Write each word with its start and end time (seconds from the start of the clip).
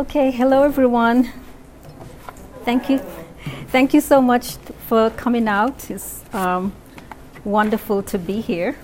Okay, 0.00 0.30
hello 0.30 0.62
everyone. 0.62 1.30
Thank 2.64 2.88
you. 2.88 3.00
Thank 3.68 3.92
you 3.92 4.00
so 4.00 4.22
much 4.22 4.56
for 4.88 5.10
coming 5.10 5.46
out. 5.46 5.90
It's 5.90 6.24
um, 6.32 6.72
wonderful 7.44 8.02
to 8.04 8.18
be 8.18 8.40
here. 8.40 8.78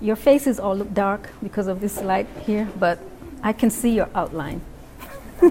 Your 0.00 0.16
faces 0.16 0.58
all 0.58 0.74
look 0.74 0.92
dark 0.92 1.30
because 1.40 1.68
of 1.68 1.80
this 1.80 2.02
light 2.02 2.26
here, 2.44 2.68
but 2.76 2.98
I 3.40 3.52
can 3.52 3.70
see 3.70 3.90
your 3.90 4.08
outline. 4.16 4.62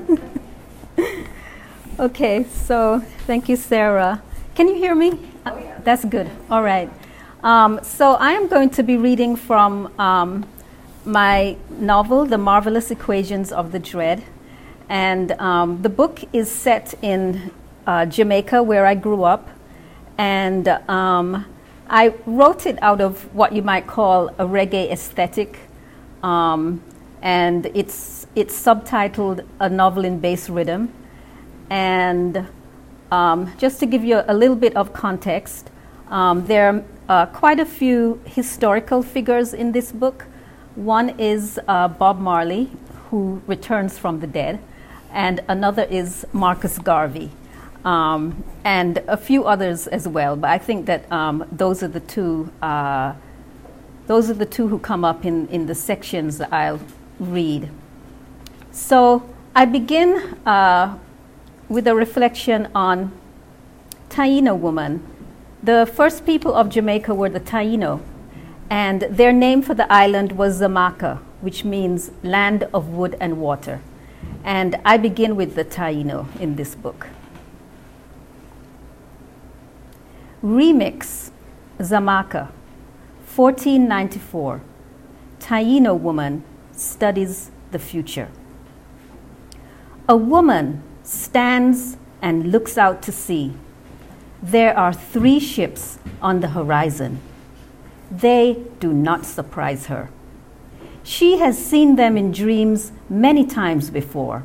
okay, 1.97 2.43
so 2.43 3.01
thank 3.25 3.47
you, 3.47 3.55
Sarah. 3.55 4.21
Can 4.55 4.67
you 4.67 4.75
hear 4.75 4.93
me? 4.93 5.11
Oh, 5.45 5.57
yeah. 5.57 5.79
That's 5.85 6.03
good. 6.03 6.29
All 6.51 6.63
right. 6.63 6.89
Um, 7.41 7.79
so 7.83 8.15
I 8.15 8.31
am 8.33 8.49
going 8.49 8.69
to 8.71 8.83
be 8.83 8.97
reading 8.97 9.37
from 9.37 9.93
um, 9.97 10.45
my 11.05 11.55
novel, 11.69 12.25
The 12.25 12.37
Marvelous 12.37 12.91
Equations 12.91 13.53
of 13.53 13.71
the 13.71 13.79
Dread. 13.79 14.25
And 14.89 15.31
um, 15.33 15.81
the 15.81 15.87
book 15.87 16.19
is 16.33 16.51
set 16.51 16.95
in 17.01 17.51
uh, 17.87 18.07
Jamaica, 18.07 18.61
where 18.61 18.85
I 18.85 18.93
grew 18.93 19.23
up. 19.23 19.47
And 20.17 20.67
um, 20.67 21.45
I 21.89 22.13
wrote 22.25 22.65
it 22.65 22.77
out 22.81 22.99
of 22.99 23.33
what 23.33 23.53
you 23.53 23.61
might 23.61 23.87
call 23.87 24.27
a 24.37 24.45
reggae 24.45 24.91
aesthetic. 24.91 25.59
Um, 26.21 26.83
and 27.21 27.67
it's, 27.67 28.27
it's 28.35 28.53
subtitled 28.61 29.45
A 29.61 29.69
Novel 29.69 30.03
in 30.03 30.19
Bass 30.19 30.49
Rhythm. 30.49 30.91
And 31.69 32.45
um, 33.13 33.53
just 33.57 33.79
to 33.79 33.85
give 33.85 34.03
you 34.03 34.23
a 34.27 34.33
little 34.33 34.57
bit 34.57 34.75
of 34.75 34.91
context, 34.91 35.69
um, 36.09 36.45
there 36.45 36.69
are 36.69 36.83
uh, 37.07 37.25
quite 37.27 37.59
a 37.59 37.65
few 37.65 38.21
historical 38.25 39.01
figures 39.01 39.53
in 39.53 39.71
this 39.71 39.91
book. 39.91 40.25
One 40.75 41.09
is 41.19 41.59
uh, 41.67 41.87
Bob 41.87 42.19
Marley, 42.19 42.69
who 43.09 43.41
returns 43.47 43.97
from 43.97 44.19
the 44.19 44.27
dead, 44.27 44.59
and 45.11 45.41
another 45.47 45.83
is 45.83 46.25
Marcus 46.33 46.77
Garvey 46.77 47.31
um, 47.85 48.43
and 48.63 48.97
a 49.07 49.17
few 49.17 49.45
others 49.45 49.87
as 49.87 50.07
well. 50.07 50.35
But 50.35 50.51
I 50.51 50.57
think 50.57 50.85
that 50.85 51.11
um, 51.11 51.45
those 51.51 51.83
are 51.83 51.87
the 51.87 51.99
two. 51.99 52.51
Uh, 52.61 53.13
those 54.07 54.29
are 54.29 54.33
the 54.33 54.45
two 54.45 54.67
who 54.67 54.79
come 54.79 55.05
up 55.05 55.23
in, 55.23 55.47
in 55.49 55.67
the 55.67 55.75
sections 55.75 56.39
that 56.39 56.51
I'll 56.51 56.79
read. 57.19 57.69
So 58.71 59.29
I 59.55 59.65
begin 59.65 60.15
uh, 60.47 60.97
with 61.67 61.85
a 61.85 61.93
reflection 61.93 62.69
on 62.73 63.11
Taino 64.09 64.57
woman. 64.57 65.05
The 65.61 65.85
first 65.85 66.25
people 66.25 66.53
of 66.53 66.69
Jamaica 66.69 67.13
were 67.13 67.27
the 67.27 67.41
Taino, 67.41 67.99
and 68.69 69.01
their 69.01 69.33
name 69.33 69.61
for 69.61 69.73
the 69.73 69.91
island 69.91 70.33
was 70.33 70.61
Xaymaca, 70.61 71.19
which 71.41 71.65
means 71.65 72.11
land 72.23 72.63
of 72.73 72.89
wood 72.89 73.17
and 73.19 73.41
water. 73.41 73.81
And 74.45 74.79
I 74.85 74.95
begin 74.95 75.35
with 75.35 75.55
the 75.55 75.65
Taino 75.65 76.27
in 76.39 76.55
this 76.55 76.75
book. 76.75 77.07
Remix 80.41 81.31
Xaymaca, 81.79 82.51
1494. 83.35 84.61
Taino 85.41 85.99
woman 85.99 86.45
studies 86.71 87.51
the 87.71 87.79
future. 87.79 88.29
A 90.07 90.15
woman 90.15 90.83
stands 91.03 91.97
and 92.21 92.49
looks 92.49 92.77
out 92.77 93.01
to 93.01 93.11
sea. 93.11 93.53
There 94.41 94.77
are 94.77 94.93
three 94.93 95.39
ships 95.39 95.99
on 96.21 96.39
the 96.39 96.49
horizon. 96.49 97.19
They 98.09 98.63
do 98.79 98.93
not 98.93 99.25
surprise 99.25 99.87
her. 99.87 100.09
She 101.03 101.37
has 101.39 101.63
seen 101.63 101.95
them 101.97 102.17
in 102.17 102.31
dreams 102.31 102.91
many 103.09 103.45
times 103.45 103.89
before. 103.89 104.43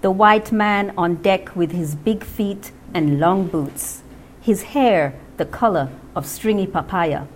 The 0.00 0.10
white 0.10 0.50
man 0.52 0.94
on 0.96 1.16
deck 1.16 1.54
with 1.54 1.72
his 1.72 1.94
big 1.94 2.24
feet 2.24 2.72
and 2.94 3.20
long 3.20 3.46
boots 3.46 4.02
his 4.40 4.62
hair 4.62 5.14
the 5.36 5.44
color 5.44 5.90
of 6.16 6.26
stringy 6.26 6.66
papaya. 6.66 7.26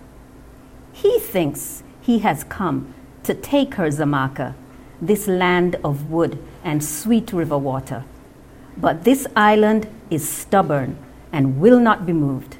He 0.92 1.18
thinks 1.18 1.82
he 2.00 2.20
has 2.20 2.44
come 2.44 2.94
to 3.24 3.34
take 3.34 3.74
her 3.74 3.88
Xaymaca, 3.88 4.54
this 5.00 5.26
land 5.26 5.76
of 5.84 6.10
wood 6.10 6.38
and 6.62 6.82
sweet 6.82 7.32
river 7.32 7.58
water. 7.58 8.04
But 8.76 9.04
this 9.04 9.26
island 9.36 9.86
is 10.10 10.26
stubborn 10.26 10.98
and 11.34 11.60
will 11.60 11.80
not 11.80 12.06
be 12.06 12.12
moved. 12.12 12.56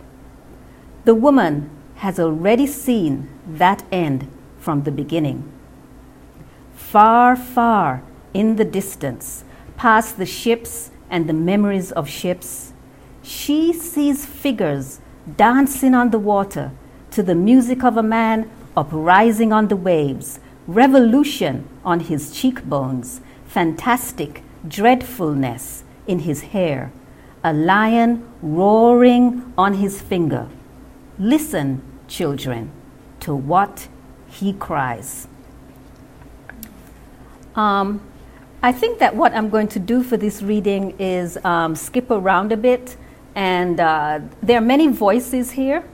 The 1.05 1.15
woman 1.15 1.71
has 2.03 2.19
already 2.19 2.67
seen 2.67 3.29
that 3.47 3.85
end 3.93 4.27
from 4.59 4.83
the 4.83 4.91
beginning. 4.91 5.49
Far, 6.75 7.37
far 7.37 8.03
in 8.35 8.57
the 8.57 8.65
distance, 8.65 9.45
past 9.77 10.19
the 10.19 10.27
ships 10.27 10.91
and 11.09 11.29
the 11.29 11.33
memories 11.33 11.93
of 11.93 12.09
ships, 12.09 12.73
she 13.23 13.73
sees 13.73 14.27
figures 14.27 15.01
dancing 15.37 15.95
on 15.95 16.11
the 16.11 16.19
water 16.19 16.73
to 17.13 17.23
the 17.23 17.37
music 17.37 17.85
of 17.85 17.97
a 17.97 18.03
man 18.03 18.51
uprising 18.77 19.53
on 19.53 19.69
the 19.69 19.77
waves, 19.77 20.41
revolution 20.67 21.69
on 21.85 22.01
his 22.01 22.33
cheekbones, 22.33 23.21
fantastic 23.47 24.43
dreadfulness 24.67 25.85
in 26.09 26.21
his 26.21 26.43
hair, 26.55 26.91
a 27.45 27.53
lion 27.53 28.27
roaring 28.43 29.53
on 29.57 29.75
his 29.75 30.01
finger. 30.01 30.49
Listen, 31.19 31.83
children, 32.09 32.73
to 33.21 33.35
what 33.35 33.87
he 34.27 34.53
cries. 34.55 35.29
Um, 37.55 38.01
I 38.63 38.73
think 38.73 38.99
that 38.99 39.15
what 39.15 39.33
I'm 39.35 39.51
going 39.51 39.69
to 39.69 39.79
do 39.79 40.03
for 40.03 40.17
this 40.17 40.43
reading 40.43 40.99
is 40.99 41.39
um, 41.45 41.77
skip 41.77 42.11
around 42.11 42.51
a 42.51 42.57
bit 42.57 42.97
and 43.35 43.81
uh, 43.81 44.21
there 44.43 44.59
are 44.59 44.65
many 44.65 44.89
voices 44.89 45.51
here, 45.51 45.85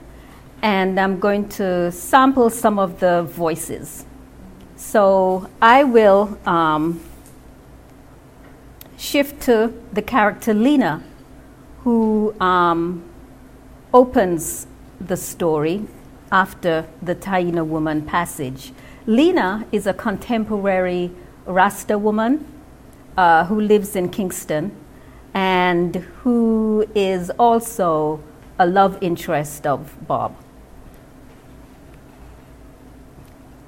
and 0.61 0.99
I'm 0.99 1.19
going 1.19 1.49
to 1.49 1.91
sample 1.91 2.49
some 2.49 2.77
of 2.77 2.99
the 2.99 3.23
voices. 3.23 4.05
So 4.75 5.49
I 5.61 5.83
will 5.83 6.37
um, 6.45 7.01
shift 8.97 9.41
to 9.43 9.73
the 9.91 10.01
character 10.01 10.53
Lena, 10.53 11.03
who 11.83 12.35
um, 12.39 13.03
opens 13.93 14.67
the 14.99 15.17
story 15.17 15.85
after 16.31 16.85
the 17.01 17.15
Taino 17.15 17.65
woman 17.65 18.03
passage. 18.03 18.71
Lena 19.05 19.65
is 19.71 19.87
a 19.87 19.93
contemporary 19.93 21.11
Rasta 21.45 21.97
woman 21.97 22.45
uh, 23.17 23.45
who 23.45 23.59
lives 23.59 23.95
in 23.95 24.09
Kingston 24.09 24.71
and 25.33 25.95
who 25.95 26.87
is 26.93 27.31
also 27.31 28.21
a 28.59 28.65
love 28.65 28.97
interest 29.01 29.65
of 29.65 29.95
Bob. 30.07 30.35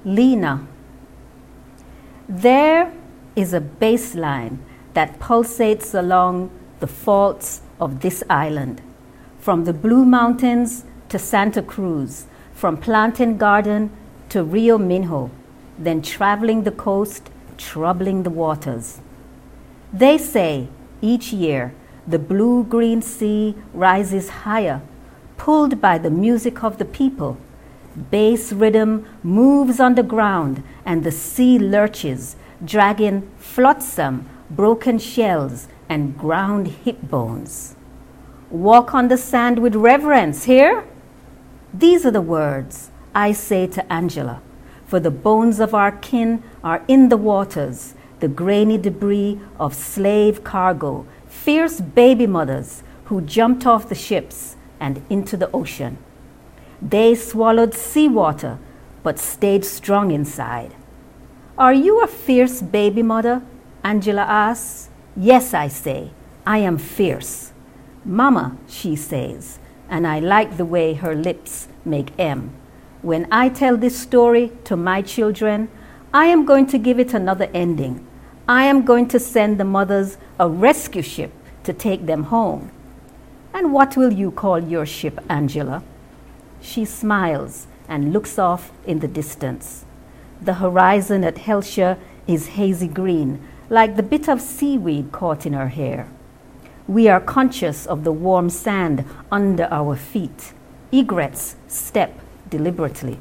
Lena. 0.04 0.66
There 2.28 2.92
is 3.34 3.52
a 3.52 3.60
bass 3.60 4.14
line 4.14 4.64
that 4.92 5.18
pulsates 5.18 5.98
along 5.98 6.50
the 6.80 6.86
faults 6.86 7.62
of 7.84 8.00
this 8.00 8.24
island, 8.30 8.80
from 9.38 9.64
the 9.64 9.72
Blue 9.72 10.04
Mountains 10.04 10.84
to 11.10 11.18
Santa 11.18 11.62
Cruz, 11.62 12.26
from 12.54 12.78
Plantain 12.78 13.36
Garden 13.36 13.90
to 14.30 14.42
Rio 14.42 14.78
Minho, 14.78 15.30
then 15.78 16.00
traveling 16.00 16.62
the 16.62 16.70
coast, 16.70 17.30
troubling 17.58 18.22
the 18.22 18.30
waters. 18.30 19.00
They 19.92 20.16
say 20.18 20.68
each 21.02 21.32
year, 21.32 21.74
the 22.06 22.18
blue 22.18 22.64
green 22.64 23.02
sea 23.02 23.54
rises 23.72 24.28
higher, 24.44 24.80
pulled 25.36 25.80
by 25.80 25.98
the 25.98 26.10
music 26.10 26.64
of 26.64 26.78
the 26.78 26.84
people. 26.84 27.36
Bass 28.10 28.52
rhythm 28.52 29.06
moves 29.22 29.78
on 29.78 29.94
the 29.94 30.02
ground, 30.02 30.62
and 30.84 31.04
the 31.04 31.12
sea 31.12 31.58
lurches, 31.58 32.36
dragging 32.64 33.30
flotsam, 33.38 34.28
broken 34.50 34.98
shells, 34.98 35.68
and 35.88 36.18
ground 36.18 36.68
hip 36.84 37.00
bones. 37.02 37.73
Walk 38.50 38.94
on 38.94 39.08
the 39.08 39.16
sand 39.16 39.58
with 39.58 39.74
reverence, 39.74 40.44
here? 40.44 40.84
These 41.72 42.06
are 42.06 42.10
the 42.10 42.20
words 42.20 42.90
I 43.14 43.32
say 43.32 43.66
to 43.68 43.92
Angela, 43.92 44.42
for 44.86 45.00
the 45.00 45.10
bones 45.10 45.60
of 45.60 45.74
our 45.74 45.92
kin 45.92 46.42
are 46.62 46.84
in 46.86 47.08
the 47.08 47.16
waters 47.16 47.94
the 48.20 48.28
grainy 48.28 48.78
debris 48.78 49.40
of 49.58 49.74
slave 49.74 50.44
cargo, 50.44 51.06
fierce 51.26 51.80
baby 51.80 52.26
mothers 52.26 52.82
who 53.06 53.20
jumped 53.20 53.66
off 53.66 53.88
the 53.88 53.94
ships 53.94 54.56
and 54.80 55.02
into 55.10 55.36
the 55.36 55.50
ocean. 55.52 55.98
They 56.80 57.14
swallowed 57.14 57.74
seawater 57.74 58.58
but 59.02 59.18
stayed 59.18 59.64
strong 59.64 60.10
inside. 60.10 60.74
Are 61.58 61.74
you 61.74 62.02
a 62.02 62.06
fierce 62.06 62.62
baby 62.62 63.02
mother? 63.02 63.42
Angela 63.82 64.22
asks. 64.22 64.88
Yes, 65.16 65.54
I 65.54 65.68
say, 65.68 66.10
I 66.46 66.58
am 66.58 66.78
fierce. 66.78 67.52
Mama, 68.04 68.56
she 68.68 68.94
says, 68.96 69.58
and 69.88 70.06
I 70.06 70.18
like 70.18 70.56
the 70.56 70.64
way 70.64 70.94
her 70.94 71.14
lips 71.14 71.68
make 71.84 72.12
M. 72.18 72.52
when 73.04 73.26
I 73.30 73.50
tell 73.50 73.76
this 73.76 73.98
story 73.98 74.50
to 74.64 74.76
my 74.76 75.02
children, 75.02 75.68
I 76.12 76.26
am 76.26 76.46
going 76.46 76.66
to 76.68 76.78
give 76.78 76.98
it 76.98 77.12
another 77.12 77.50
ending. 77.52 78.06
I 78.48 78.64
am 78.64 78.84
going 78.84 79.08
to 79.08 79.18
send 79.18 79.58
the 79.58 79.64
mothers 79.64 80.16
a 80.38 80.48
rescue 80.48 81.02
ship 81.02 81.32
to 81.64 81.72
take 81.72 82.06
them 82.06 82.24
home. 82.24 82.70
And 83.52 83.72
what 83.72 83.96
will 83.96 84.12
you 84.12 84.30
call 84.30 84.58
your 84.58 84.86
ship, 84.86 85.20
Angela? 85.28 85.82
She 86.60 86.84
smiles 86.84 87.66
and 87.88 88.12
looks 88.12 88.38
off 88.38 88.72
in 88.86 89.00
the 89.00 89.08
distance. 89.08 89.84
The 90.40 90.54
horizon 90.54 91.24
at 91.24 91.38
Hellshire 91.38 91.98
is 92.26 92.48
hazy 92.48 92.88
green, 92.88 93.46
like 93.68 93.96
the 93.96 94.02
bit 94.02 94.28
of 94.28 94.40
seaweed 94.40 95.12
caught 95.12 95.46
in 95.46 95.52
her 95.52 95.68
hair. 95.68 96.08
We 96.86 97.08
are 97.08 97.20
conscious 97.20 97.86
of 97.86 98.04
the 98.04 98.12
warm 98.12 98.50
sand 98.50 99.04
under 99.32 99.68
our 99.70 99.96
feet. 99.96 100.52
Egrets 100.92 101.56
step 101.66 102.18
deliberately. 102.50 103.18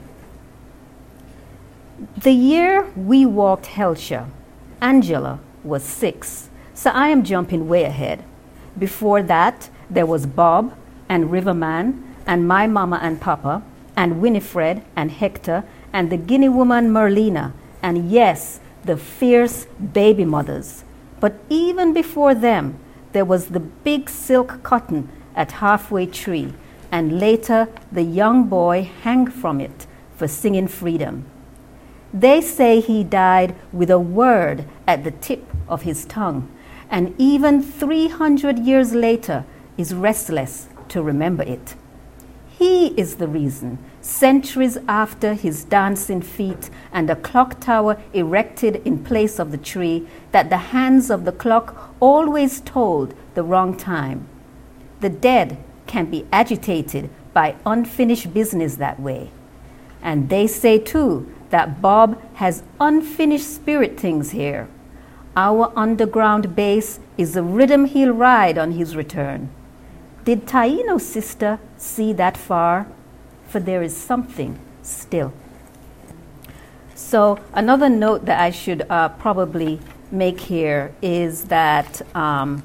The 2.17 2.33
year 2.33 2.91
we 2.95 3.25
walked 3.25 3.67
Hellshire, 3.67 4.27
Angela 4.81 5.39
was 5.63 5.83
six, 5.83 6.49
so 6.73 6.89
I 6.89 7.07
am 7.07 7.23
jumping 7.23 7.69
way 7.69 7.85
ahead. 7.85 8.23
Before 8.77 9.23
that, 9.23 9.69
there 9.89 10.05
was 10.05 10.25
Bob 10.25 10.75
and 11.07 11.31
Riverman 11.31 12.03
and 12.25 12.47
my 12.47 12.67
mama 12.67 12.99
and 13.01 13.21
papa 13.21 13.63
and 13.95 14.19
Winifred 14.19 14.81
and 14.95 15.11
Hector 15.11 15.63
and 15.93 16.09
the 16.09 16.17
Guinea 16.17 16.49
woman 16.49 16.89
Merlina 16.89 17.53
and 17.81 18.11
yes, 18.11 18.59
the 18.83 18.97
fierce 18.97 19.65
baby 19.93 20.25
mothers. 20.25 20.83
But 21.21 21.35
even 21.49 21.93
before 21.93 22.35
them, 22.35 22.79
there 23.13 23.25
was 23.25 23.47
the 23.47 23.59
big 23.59 24.09
silk 24.09 24.61
cotton 24.63 25.09
at 25.35 25.53
halfway 25.53 26.05
tree 26.05 26.53
and 26.91 27.19
later 27.19 27.67
the 27.91 28.03
young 28.03 28.47
boy 28.47 28.91
hang 29.01 29.25
from 29.25 29.59
it 29.59 29.87
for 30.15 30.27
singing 30.27 30.67
freedom. 30.67 31.25
They 32.13 32.41
say 32.41 32.79
he 32.79 33.03
died 33.03 33.55
with 33.71 33.89
a 33.89 33.97
word 33.97 34.65
at 34.87 35.03
the 35.03 35.09
tip 35.09 35.43
of 35.67 35.81
his 35.81 36.05
tongue, 36.05 36.51
and 36.89 37.15
even 37.17 37.63
300 37.63 38.59
years 38.59 38.93
later 38.93 39.45
is 39.77 39.95
restless 39.95 40.67
to 40.89 41.01
remember 41.01 41.41
it. 41.41 41.75
He 42.63 42.93
is 42.95 43.15
the 43.15 43.27
reason, 43.27 43.77
centuries 43.99 44.77
after 44.87 45.33
his 45.33 45.65
dancing 45.65 46.21
feet 46.21 46.69
and 46.93 47.09
a 47.09 47.15
clock 47.17 47.59
tower 47.59 48.01
erected 48.13 48.77
in 48.85 49.03
place 49.03 49.37
of 49.37 49.51
the 49.51 49.57
tree, 49.57 50.07
that 50.31 50.49
the 50.49 50.71
hands 50.71 51.09
of 51.09 51.25
the 51.25 51.33
clock 51.33 51.93
always 51.99 52.61
told 52.61 53.15
the 53.33 53.43
wrong 53.43 53.75
time. 53.75 54.29
The 55.01 55.09
dead 55.09 55.57
can 55.87 56.05
be 56.05 56.25
agitated 56.31 57.09
by 57.33 57.57
unfinished 57.65 58.33
business 58.33 58.77
that 58.77 58.97
way. 58.97 59.31
And 60.01 60.29
they 60.29 60.47
say 60.47 60.79
too 60.79 61.29
that 61.49 61.81
Bob 61.81 62.17
has 62.35 62.63
unfinished 62.79 63.53
spirit 63.53 63.99
things 63.99 64.31
here. 64.31 64.69
Our 65.35 65.73
underground 65.75 66.55
base 66.55 67.01
is 67.17 67.33
the 67.33 67.43
rhythm 67.43 67.83
he'll 67.87 68.13
ride 68.13 68.57
on 68.57 68.71
his 68.71 68.95
return. 68.95 69.49
Did 70.23 70.45
Taino's 70.45 71.05
sister 71.05 71.59
see 71.77 72.13
that 72.13 72.37
far? 72.37 72.87
For 73.49 73.59
there 73.59 73.83
is 73.83 73.95
something 73.95 74.57
still. 74.81 75.33
So, 76.95 77.39
another 77.53 77.89
note 77.89 78.25
that 78.25 78.39
I 78.39 78.49
should 78.49 78.85
uh, 78.89 79.09
probably 79.09 79.79
make 80.11 80.39
here 80.39 80.93
is 81.01 81.45
that 81.45 82.01
um, 82.15 82.63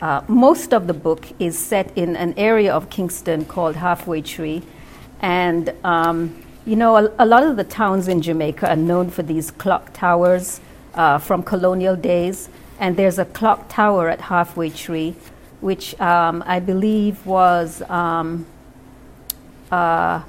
uh, 0.00 0.22
most 0.28 0.72
of 0.72 0.86
the 0.86 0.94
book 0.94 1.26
is 1.38 1.58
set 1.58 1.96
in 1.96 2.16
an 2.16 2.34
area 2.36 2.72
of 2.72 2.90
Kingston 2.90 3.44
called 3.44 3.76
Halfway 3.76 4.22
Tree. 4.22 4.62
And 5.20 5.74
um, 5.84 6.42
you 6.66 6.76
know, 6.76 6.96
a, 6.96 7.12
a, 7.18 7.26
lot 7.26 7.42
of 7.42 7.56
the 7.56 7.64
towns 7.64 8.08
in 8.08 8.20
Jamaica 8.22 8.68
are 8.70 8.76
known 8.76 9.10
for 9.10 9.22
these 9.22 9.50
clock 9.50 9.92
towers 9.92 10.60
uh, 10.94 11.18
from 11.18 11.42
colonial 11.42 11.96
days. 11.96 12.48
And 12.78 12.96
there's 12.96 13.18
a 13.18 13.24
clock 13.24 13.68
tower 13.68 14.08
at 14.08 14.20
Halfway 14.22 14.70
Tree, 14.70 15.14
which 15.60 15.98
um, 16.00 16.42
I 16.46 16.60
believe 16.60 17.24
was 17.26 17.82
um, 17.82 18.46
uh, 19.70 20.22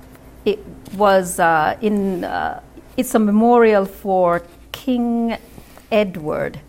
it 0.46 0.60
was 0.94 1.40
uh, 1.40 1.78
in 1.82 2.24
uh, 2.24 2.62
it's 2.98 3.16
a 3.16 3.20
memorial 3.20 3.86
for 3.86 4.44
King 4.72 5.38
Edward, 5.92 6.60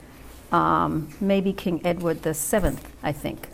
um, 0.50 1.08
maybe 1.20 1.52
King 1.52 1.80
Edward 1.84 2.22
the 2.22 2.34
Seventh, 2.34 2.88
I 3.02 3.12
think, 3.12 3.48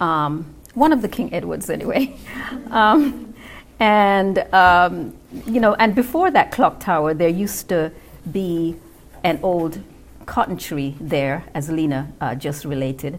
um, 0.00 0.54
one 0.74 0.92
of 0.92 1.02
the 1.02 1.08
King 1.08 1.32
Edwards 1.32 1.70
anyway. 1.70 2.16
Um, 2.70 3.34
and, 3.80 4.38
um, 4.52 5.16
you 5.46 5.60
know, 5.60 5.74
and 5.74 5.94
before 5.94 6.30
that 6.30 6.52
clock 6.52 6.80
tower, 6.80 7.14
there 7.14 7.28
used 7.28 7.68
to 7.70 7.90
be 8.30 8.76
an 9.24 9.40
old 9.42 9.82
cotton 10.26 10.56
tree 10.56 10.96
there, 11.00 11.44
as 11.54 11.70
Lena 11.70 12.12
uh, 12.20 12.34
just 12.34 12.64
related. 12.64 13.18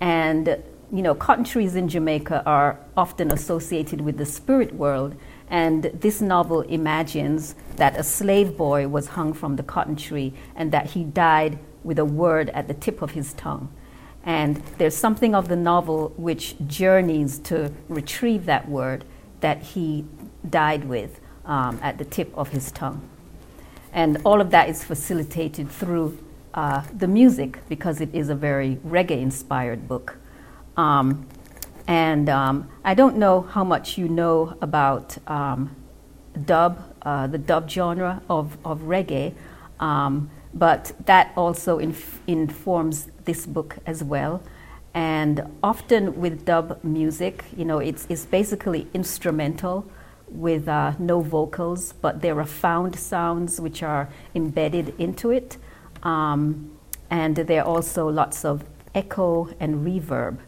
And, 0.00 0.62
you 0.92 1.00
know, 1.00 1.14
cotton 1.14 1.42
trees 1.42 1.74
in 1.74 1.88
Jamaica 1.88 2.42
are 2.44 2.78
often 2.98 3.32
associated 3.32 4.02
with 4.02 4.18
the 4.18 4.26
spirit 4.26 4.74
world. 4.74 5.16
And 5.48 5.84
this 5.84 6.20
novel 6.20 6.60
imagines 6.60 7.54
that 7.76 7.96
a 7.96 8.02
slave 8.02 8.58
boy 8.58 8.88
was 8.88 9.08
hung 9.08 9.32
from 9.32 9.56
the 9.56 9.62
cotton 9.62 9.96
tree 9.96 10.34
and 10.54 10.70
that 10.72 10.90
he 10.90 11.02
died 11.02 11.58
with 11.82 11.98
a 11.98 12.04
word 12.04 12.50
at 12.50 12.68
the 12.68 12.74
tip 12.74 13.00
of 13.00 13.12
his 13.12 13.32
tongue. 13.32 13.72
And 14.22 14.62
there's 14.76 14.94
something 14.94 15.34
of 15.34 15.48
the 15.48 15.56
novel 15.56 16.12
which 16.16 16.56
journeys 16.66 17.38
to 17.40 17.72
retrieve 17.88 18.44
that 18.46 18.68
word 18.68 19.04
that 19.40 19.62
he 19.62 20.04
died 20.48 20.84
with 20.84 21.20
um, 21.46 21.80
at 21.82 21.96
the 21.96 22.04
tip 22.04 22.30
of 22.36 22.50
his 22.50 22.70
tongue. 22.70 23.08
And 23.94 24.18
all 24.24 24.40
of 24.42 24.50
that 24.50 24.68
is 24.68 24.84
facilitated 24.84 25.70
through 25.70 26.18
uh, 26.54 26.84
the 26.94 27.08
music 27.08 27.66
because 27.68 28.00
it 28.00 28.14
is 28.14 28.28
a 28.28 28.34
very 28.34 28.76
reggae 28.86 29.22
inspired 29.22 29.88
book. 29.88 30.18
Um, 30.76 31.26
and 31.86 32.28
um, 32.28 32.70
I 32.84 32.94
don't 32.94 33.16
know 33.16 33.42
how 33.42 33.64
much 33.64 33.98
you 33.98 34.08
know 34.08 34.56
about 34.60 35.18
um, 35.28 35.74
dub, 36.44 36.78
uh, 37.02 37.26
the 37.26 37.38
dub 37.38 37.68
genre 37.68 38.22
of, 38.30 38.56
of 38.64 38.80
reggae, 38.82 39.34
um, 39.80 40.30
but 40.54 40.92
that 41.06 41.32
also 41.36 41.78
inf- 41.78 42.20
informs 42.26 43.08
this 43.24 43.46
book 43.46 43.78
as 43.86 44.02
well. 44.04 44.42
And 44.94 45.42
often 45.62 46.20
with 46.20 46.44
dub 46.44 46.82
music, 46.84 47.44
you 47.56 47.64
know, 47.64 47.78
it's, 47.78 48.06
it's 48.08 48.26
basically 48.26 48.88
instrumental 48.92 49.90
with 50.28 50.68
uh, 50.68 50.92
no 50.98 51.20
vocals, 51.20 51.92
but 51.92 52.20
there 52.20 52.38
are 52.38 52.46
found 52.46 52.96
sounds 52.96 53.60
which 53.60 53.82
are 53.82 54.08
embedded 54.34 54.94
into 54.98 55.30
it. 55.30 55.56
Um, 56.02 56.70
and 57.10 57.36
there 57.36 57.62
are 57.62 57.66
also 57.66 58.08
lots 58.08 58.44
of 58.44 58.64
echo 58.94 59.48
and 59.60 59.86
reverb. 59.86 60.38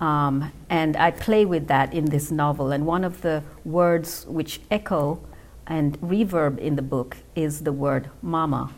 Um, 0.00 0.52
and 0.70 0.96
I 0.96 1.10
play 1.10 1.44
with 1.44 1.66
that 1.68 1.92
in 1.92 2.06
this 2.06 2.30
novel. 2.30 2.70
And 2.70 2.86
one 2.86 3.04
of 3.04 3.22
the 3.22 3.42
words 3.64 4.24
which 4.26 4.60
echo 4.70 5.20
and 5.66 6.00
reverb 6.00 6.58
in 6.58 6.76
the 6.76 6.82
book 6.82 7.16
is 7.34 7.60
the 7.62 7.72
word 7.72 8.10
mama. 8.22 8.70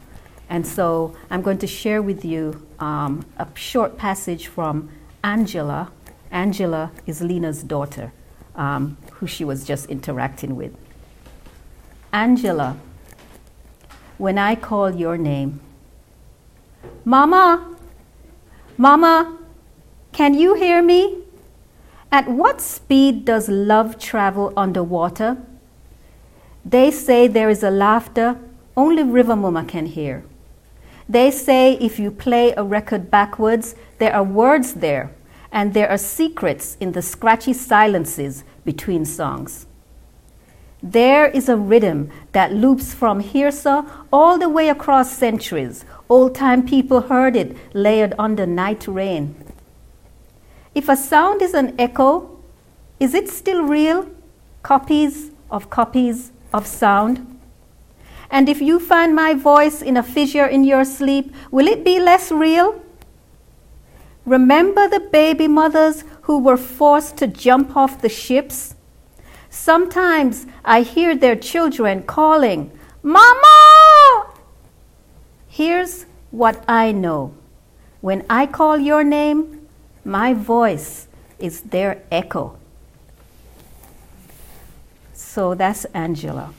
And 0.49 0.67
so 0.67 1.17
I'm 1.31 1.43
going 1.43 1.59
to 1.59 1.67
share 1.67 2.03
with 2.03 2.25
you 2.25 2.67
um, 2.81 3.25
a 3.39 3.47
short 3.55 3.97
passage 3.97 4.49
from 4.49 4.91
Angela. 5.23 5.93
Angela 6.33 6.91
is 7.07 7.23
Lena's 7.23 7.63
daughter, 7.63 8.13
um, 8.57 8.97
who 9.13 9.27
she 9.27 9.45
was 9.45 9.65
just 9.65 9.87
interacting 9.87 10.57
with. 10.57 10.75
Angela, 12.13 12.77
when 14.19 14.39
I 14.39 14.57
call 14.57 14.91
your 14.91 15.17
name, 15.17 15.61
Mama, 17.05 17.77
Mama, 18.77 19.39
can 20.21 20.35
you 20.35 20.53
hear 20.53 20.83
me? 20.83 21.17
At 22.13 22.29
what 22.29 22.61
speed 22.61 23.25
does 23.25 23.49
love 23.49 23.99
travel 23.99 24.53
underwater? 24.55 25.39
They 26.63 26.91
say 26.91 27.27
there 27.27 27.49
is 27.49 27.63
a 27.63 27.71
laughter 27.71 28.39
only 28.77 29.03
River 29.03 29.35
Mama 29.35 29.65
can 29.65 29.87
hear. 29.87 30.23
They 31.09 31.31
say 31.31 31.79
if 31.81 31.99
you 31.99 32.11
play 32.11 32.53
a 32.55 32.63
record 32.63 33.11
backwards, 33.11 33.75
there 33.97 34.15
are 34.15 34.23
words 34.23 34.75
there, 34.75 35.11
and 35.51 35.73
there 35.73 35.89
are 35.89 35.97
secrets 35.97 36.77
in 36.81 36.93
the 36.93 37.01
scratchy 37.01 37.55
silences 37.55 38.45
between 38.63 39.07
songs. 39.07 39.67
There 40.83 41.29
is 41.29 41.49
a 41.49 41.57
rhythm 41.57 42.11
that 42.33 42.53
loops 42.53 42.93
from 42.93 43.23
Hirsa 43.23 43.91
all 44.13 44.37
the 44.37 44.51
way 44.51 44.69
across 44.69 45.17
centuries. 45.17 45.87
Old 46.11 46.35
time 46.35 46.67
people 46.67 47.01
heard 47.01 47.37
it 47.37 47.57
layered 47.73 48.13
under 48.19 48.45
night 48.45 48.87
rain. 48.87 49.35
If 50.75 50.89
a 50.89 50.97
sound 50.97 51.43
is 51.43 51.55
an 51.55 51.75
echo, 51.79 52.39
is 53.01 53.15
it 53.15 53.29
still 53.29 53.63
real? 53.63 54.09
Copies 54.63 55.31
of 55.51 55.71
copies 55.71 56.33
of 56.53 56.67
sound? 56.67 57.27
And 58.31 58.49
if 58.49 58.61
you 58.61 58.79
find 58.79 59.15
my 59.15 59.35
voice 59.35 59.83
in 59.83 59.97
a 59.97 60.03
fissure 60.03 60.47
in 60.47 60.63
your 60.63 60.85
sleep, 60.85 61.35
will 61.51 61.67
it 61.67 61.85
be 61.85 61.99
less 61.99 62.31
real? 62.31 62.81
Remember 64.25 64.89
the 64.89 65.01
baby 65.01 65.49
mothers 65.49 66.05
who 66.23 66.39
were 66.39 66.57
forced 66.57 67.17
to 67.17 67.27
jump 67.27 67.77
off 67.77 68.01
the 68.01 68.09
ships? 68.09 68.77
Sometimes 69.49 70.47
I 70.65 70.83
hear 70.83 71.17
their 71.17 71.35
children 71.35 72.05
calling, 72.05 72.71
Mama! 73.03 74.31
Here's 75.49 76.07
what 76.31 76.65
I 76.69 76.93
know 76.93 77.35
when 78.01 78.25
I 78.31 78.47
call 78.47 78.79
your 78.79 79.03
name, 79.03 79.60
my 80.11 80.35
voice 80.35 81.07
is 81.39 81.61
their 81.61 82.03
echo. 82.11 82.59
So 85.13 85.55
that's 85.55 85.85
Angela. 85.95 86.53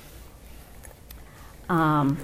Um, 1.67 2.17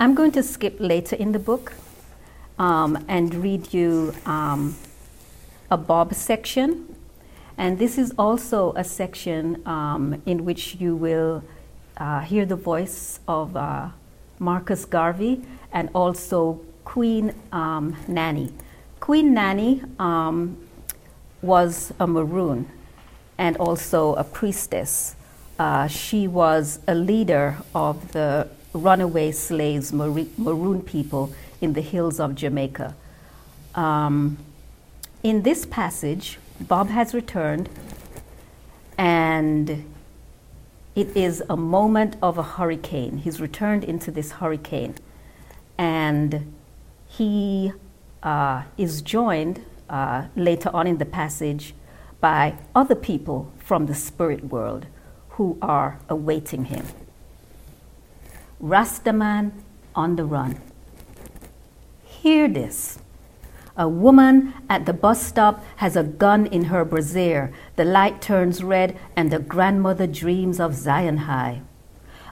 I'm 0.00 0.14
going 0.14 0.32
to 0.32 0.42
skip 0.42 0.76
later 0.78 1.14
in 1.14 1.32
the 1.32 1.38
book 1.38 1.74
um, 2.58 3.04
and 3.06 3.34
read 3.34 3.74
you 3.74 4.14
um, 4.24 4.76
a 5.70 5.76
Bob 5.76 6.14
section. 6.14 6.96
And 7.58 7.78
this 7.78 7.98
is 7.98 8.14
also 8.18 8.72
a 8.76 8.84
section 8.84 9.60
um, 9.66 10.22
in 10.24 10.46
which 10.46 10.76
you 10.76 10.96
will 10.96 11.44
uh, 11.98 12.20
hear 12.20 12.46
the 12.46 12.56
voice 12.56 13.20
of 13.28 13.54
uh, 13.56 13.90
Marcus 14.38 14.84
Garvey 14.84 15.42
and 15.72 15.88
also 15.94 16.60
Queen 16.84 17.34
um, 17.52 17.96
Nanny. 18.06 18.52
Queen 19.00 19.34
Nanny 19.34 19.82
um, 19.98 20.56
was 21.42 21.92
a 22.00 22.06
Maroon 22.06 22.68
and 23.38 23.56
also 23.56 24.14
a 24.14 24.24
priestess. 24.24 25.16
Uh, 25.58 25.86
she 25.86 26.26
was 26.26 26.80
a 26.86 26.94
leader 26.94 27.56
of 27.74 28.12
the 28.12 28.48
runaway 28.72 29.32
slaves, 29.32 29.92
Maroon 29.92 30.82
people 30.82 31.32
in 31.60 31.72
the 31.72 31.80
hills 31.80 32.20
of 32.20 32.34
Jamaica. 32.34 32.94
Um, 33.74 34.38
in 35.22 35.42
this 35.42 35.66
passage, 35.66 36.38
Bob 36.60 36.88
has 36.88 37.14
returned, 37.14 37.68
and 38.96 39.84
it 40.96 41.14
is 41.14 41.42
a 41.50 41.56
moment 41.56 42.16
of 42.22 42.38
a 42.38 42.42
hurricane. 42.42 43.18
He's 43.18 43.38
returned 43.40 43.84
into 43.84 44.10
this 44.10 44.32
hurricane, 44.32 44.94
and 45.76 46.54
he 47.06 47.72
uh, 48.22 48.62
is 48.78 49.02
joined 49.02 49.62
uh, 49.90 50.26
later 50.34 50.70
on 50.72 50.86
in 50.86 50.96
the 50.96 51.04
passage 51.04 51.74
by 52.20 52.54
other 52.74 52.94
people 52.94 53.52
from 53.58 53.86
the 53.86 53.94
spirit 53.94 54.44
world 54.44 54.86
who 55.30 55.58
are 55.60 56.00
awaiting 56.08 56.64
him. 56.64 56.86
Rastaman 58.60 59.52
on 59.94 60.16
the 60.16 60.24
run. 60.24 60.58
Hear 62.04 62.48
this. 62.48 62.98
A 63.78 63.86
woman 63.86 64.54
at 64.70 64.86
the 64.86 64.94
bus 64.94 65.20
stop 65.22 65.62
has 65.76 65.96
a 65.96 66.02
gun 66.02 66.46
in 66.46 66.64
her 66.64 66.82
brassiere. 66.82 67.52
The 67.76 67.84
light 67.84 68.22
turns 68.22 68.64
red, 68.64 68.98
and 69.14 69.30
the 69.30 69.38
grandmother 69.38 70.06
dreams 70.06 70.58
of 70.58 70.74
Zion 70.74 71.18
High. 71.18 71.60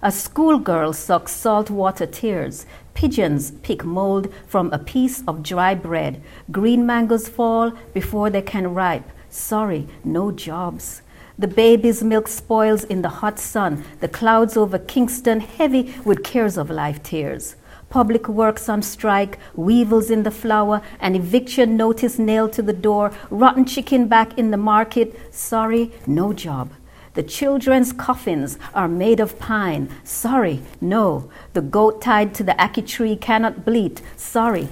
A 0.03 0.11
schoolgirl 0.11 0.95
sucks 0.95 1.33
saltwater 1.33 2.07
tears. 2.07 2.65
Pigeons 2.95 3.51
pick 3.63 3.85
mold 3.85 4.33
from 4.47 4.73
a 4.73 4.79
piece 4.79 5.23
of 5.29 5.43
dry 5.43 5.75
bread. 5.75 6.23
Green 6.51 6.87
mangoes 6.87 7.29
fall 7.29 7.73
before 7.93 8.31
they 8.31 8.43
can 8.43 8.73
ripe. 8.73 9.11
Sorry, 9.29 9.87
no 10.03 10.33
jobs. 10.33 11.03
The 11.39 11.49
baby's 11.49 12.03
milk 12.03 12.29
spoils 12.29 12.85
in 12.85 13.03
the 13.03 13.21
hot 13.21 13.39
sun, 13.39 13.85
the 14.01 14.09
clouds 14.09 14.57
over 14.57 14.79
Kingston 14.79 15.41
heavy 15.41 15.95
with 16.07 16.23
cares 16.25 16.57
of 16.57 16.71
life 16.71 17.03
tears. 17.03 17.57
Public 17.95 18.29
works 18.29 18.69
on 18.69 18.83
strike, 18.83 19.39
weevils 19.55 20.11
in 20.11 20.25
the 20.25 20.31
flour, 20.33 20.83
an 20.99 21.15
eviction 21.15 21.77
notice 21.77 22.19
nailed 22.19 22.53
to 22.55 22.61
the 22.61 22.73
door, 22.73 23.13
rotten 23.31 23.65
chicken 23.65 24.09
back 24.09 24.37
in 24.37 24.51
the 24.51 24.57
market. 24.57 25.15
Sorry, 25.33 25.93
no 26.05 26.33
job. 26.33 26.73
The 27.13 27.23
children's 27.23 27.93
coffins 27.93 28.59
are 28.75 28.89
made 28.89 29.21
of 29.21 29.39
pine. 29.39 29.91
Sorry, 30.03 30.61
no. 30.81 31.31
The 31.53 31.61
goat 31.61 32.03
tied 32.03 32.35
to 32.35 32.43
the 32.43 32.55
ackee 32.55 32.85
tree 32.85 33.15
cannot 33.15 33.65
bleat. 33.65 34.03
Sorry. 34.17 34.71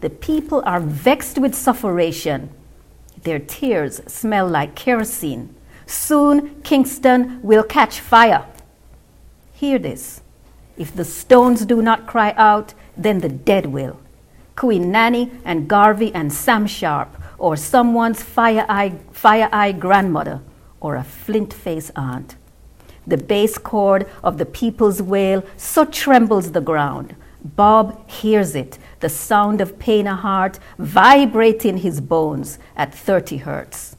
The 0.00 0.10
people 0.10 0.60
are 0.66 0.80
vexed 0.80 1.38
with 1.38 1.54
sufferation. 1.54 2.50
Their 3.22 3.38
tears 3.38 4.00
smell 4.08 4.48
like 4.48 4.74
kerosene. 4.74 5.54
Soon 5.86 6.60
Kingston 6.62 7.40
will 7.44 7.62
catch 7.62 8.00
fire. 8.00 8.44
Hear 9.52 9.78
this. 9.78 10.20
If 10.76 10.94
the 10.94 11.04
stones 11.04 11.64
do 11.64 11.80
not 11.80 12.06
cry 12.06 12.34
out, 12.36 12.74
then 12.96 13.20
the 13.20 13.28
dead 13.28 13.66
will. 13.66 13.98
Queen 14.56 14.90
Nanny 14.90 15.30
and 15.44 15.68
Garvey 15.68 16.14
and 16.14 16.32
Sam 16.32 16.66
Sharpe, 16.66 17.16
or 17.38 17.56
someone's 17.56 18.22
fire 18.22 18.64
eye, 18.68 18.94
fire 19.12 19.48
eye 19.52 19.72
grandmother, 19.72 20.40
or 20.80 20.96
a 20.96 21.04
flint 21.04 21.52
face 21.52 21.90
aunt. 21.94 22.36
The 23.06 23.16
bass 23.16 23.58
chord 23.58 24.08
of 24.24 24.38
the 24.38 24.46
people's 24.46 25.00
wail 25.00 25.44
so 25.56 25.84
trembles 25.84 26.52
the 26.52 26.60
ground. 26.60 27.14
Bob 27.44 28.08
hears 28.10 28.54
it, 28.54 28.78
the 29.00 29.08
sound 29.08 29.60
of 29.60 29.78
pain 29.78 30.06
a 30.06 30.16
heart 30.16 30.58
vibrating 30.78 31.78
his 31.78 32.00
bones 32.00 32.58
at 32.76 32.94
30 32.94 33.38
hertz. 33.38 33.96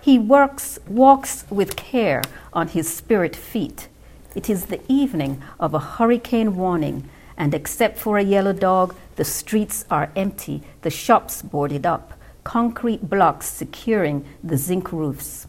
He 0.00 0.18
works, 0.18 0.78
walks 0.86 1.44
with 1.50 1.74
care 1.74 2.22
on 2.52 2.68
his 2.68 2.94
spirit 2.94 3.34
feet. 3.34 3.88
It 4.36 4.50
is 4.50 4.66
the 4.66 4.82
evening 4.86 5.42
of 5.58 5.72
a 5.72 5.78
hurricane 5.78 6.56
warning, 6.56 7.08
and 7.38 7.54
except 7.54 7.96
for 7.96 8.18
a 8.18 8.22
yellow 8.22 8.52
dog, 8.52 8.94
the 9.16 9.24
streets 9.24 9.86
are 9.90 10.12
empty, 10.14 10.62
the 10.82 10.90
shops 10.90 11.40
boarded 11.40 11.86
up, 11.86 12.12
concrete 12.44 13.08
blocks 13.08 13.48
securing 13.48 14.26
the 14.44 14.58
zinc 14.58 14.92
roofs. 14.92 15.46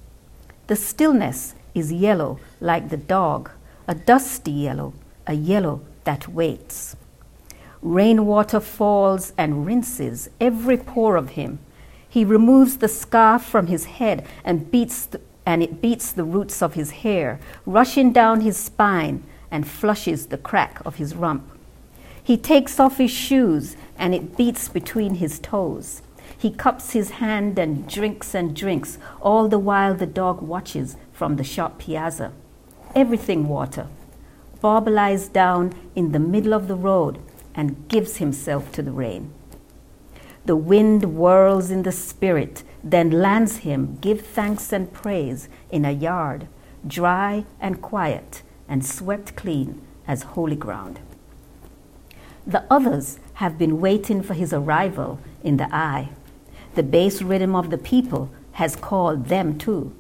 The 0.68 0.78
stillness 0.78 1.54
is 1.76 1.92
yellow 1.92 2.40
like 2.62 2.88
the 2.88 2.96
dog, 2.96 3.52
a 3.90 3.94
dusty 3.94 4.52
yellow, 4.52 4.94
a 5.28 5.34
yellow 5.34 5.82
that 6.06 6.30
waits. 6.30 6.96
Rainwater 7.82 8.62
falls 8.62 9.34
and 9.38 9.66
rinses 9.66 10.30
every 10.40 10.78
pore 10.78 11.18
of 11.18 11.32
him. 11.32 11.60
He 12.08 12.24
removes 12.24 12.78
the 12.78 12.88
scarf 12.88 13.44
from 13.44 13.68
his 13.68 13.84
head 14.00 14.26
and 14.46 14.72
beats 14.72 15.08
the, 15.08 15.20
and 15.48 15.64
it 15.64 15.82
beats 15.82 16.12
the 16.12 16.26
roots 16.26 16.62
of 16.62 16.74
his 16.74 16.92
hair, 16.92 17.40
rushing 17.66 18.12
down 18.12 18.42
his 18.42 18.58
spine 18.58 19.24
and 19.50 19.66
flushes 19.66 20.26
the 20.26 20.38
crack 20.38 20.82
of 20.86 20.98
his 20.98 21.16
rump. 21.16 21.50
He 22.22 22.36
takes 22.36 22.82
off 22.82 22.98
his 22.98 23.12
shoes 23.12 23.78
and 23.98 24.14
it 24.14 24.36
beats 24.36 24.68
between 24.68 25.16
his 25.16 25.40
toes. 25.40 26.02
He 26.38 26.52
cups 26.52 26.92
his 26.92 27.12
hand 27.12 27.58
and 27.58 27.88
drinks 27.88 28.36
and 28.36 28.54
drinks, 28.54 28.98
all 29.22 29.48
the 29.48 29.58
while 29.58 29.96
the 29.96 30.06
dog 30.06 30.42
watches 30.42 30.98
from 31.14 31.38
the 31.38 31.46
shop 31.46 31.80
piazza. 31.80 32.34
Everything 32.94 33.48
water. 33.48 33.88
Bob 34.60 34.90
lies 34.90 35.30
down 35.30 35.74
in 35.96 36.12
the 36.12 36.20
middle 36.20 36.54
of 36.54 36.68
the 36.68 36.76
road 36.76 37.20
and 37.56 37.88
gives 37.88 38.18
himself 38.18 38.74
to 38.74 38.82
the 38.82 38.92
rain. 38.92 39.34
The 40.46 40.58
wind 40.58 41.04
whirls 41.04 41.72
in 41.72 41.84
the 41.84 41.94
spirit, 41.94 42.64
then 42.92 43.10
lands 43.10 43.58
him, 43.58 43.98
give 44.02 44.22
thanks 44.22 44.72
and 44.72 44.92
praise, 44.92 45.50
in 45.70 45.86
a 45.86 45.92
yard, 45.92 46.48
dry 46.86 47.46
and 47.60 47.82
quiet, 47.82 48.44
and 48.68 48.86
swept 48.86 49.36
clean 49.36 49.82
as 50.08 50.24
holy 50.24 50.56
ground. 50.56 51.00
The 52.46 52.64
others 52.70 53.20
have 53.36 53.58
been 53.58 53.82
waiting 53.82 54.22
for 54.22 54.34
his 54.34 54.54
arrival 54.54 55.20
in 55.44 55.58
the 55.58 55.74
eye. 55.76 56.10
The 56.76 56.84
bass 56.84 57.22
rhythm 57.22 57.56
of 57.56 57.70
the 57.70 57.78
people 57.78 58.30
has 58.54 58.76
called 58.76 59.26
them 59.26 59.58
too. 59.58 59.94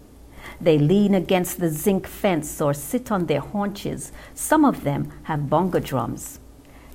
They 0.61 0.77
lean 0.77 1.13
against 1.13 1.59
the 1.59 1.69
zinc 1.69 2.07
fence 2.07 2.61
or 2.61 2.73
sit 2.73 3.11
on 3.11 3.25
their 3.25 3.41
haunches. 3.41 4.11
Some 4.33 4.63
of 4.63 4.83
them 4.83 5.11
have 5.23 5.49
bongo 5.49 5.79
drums. 5.79 6.39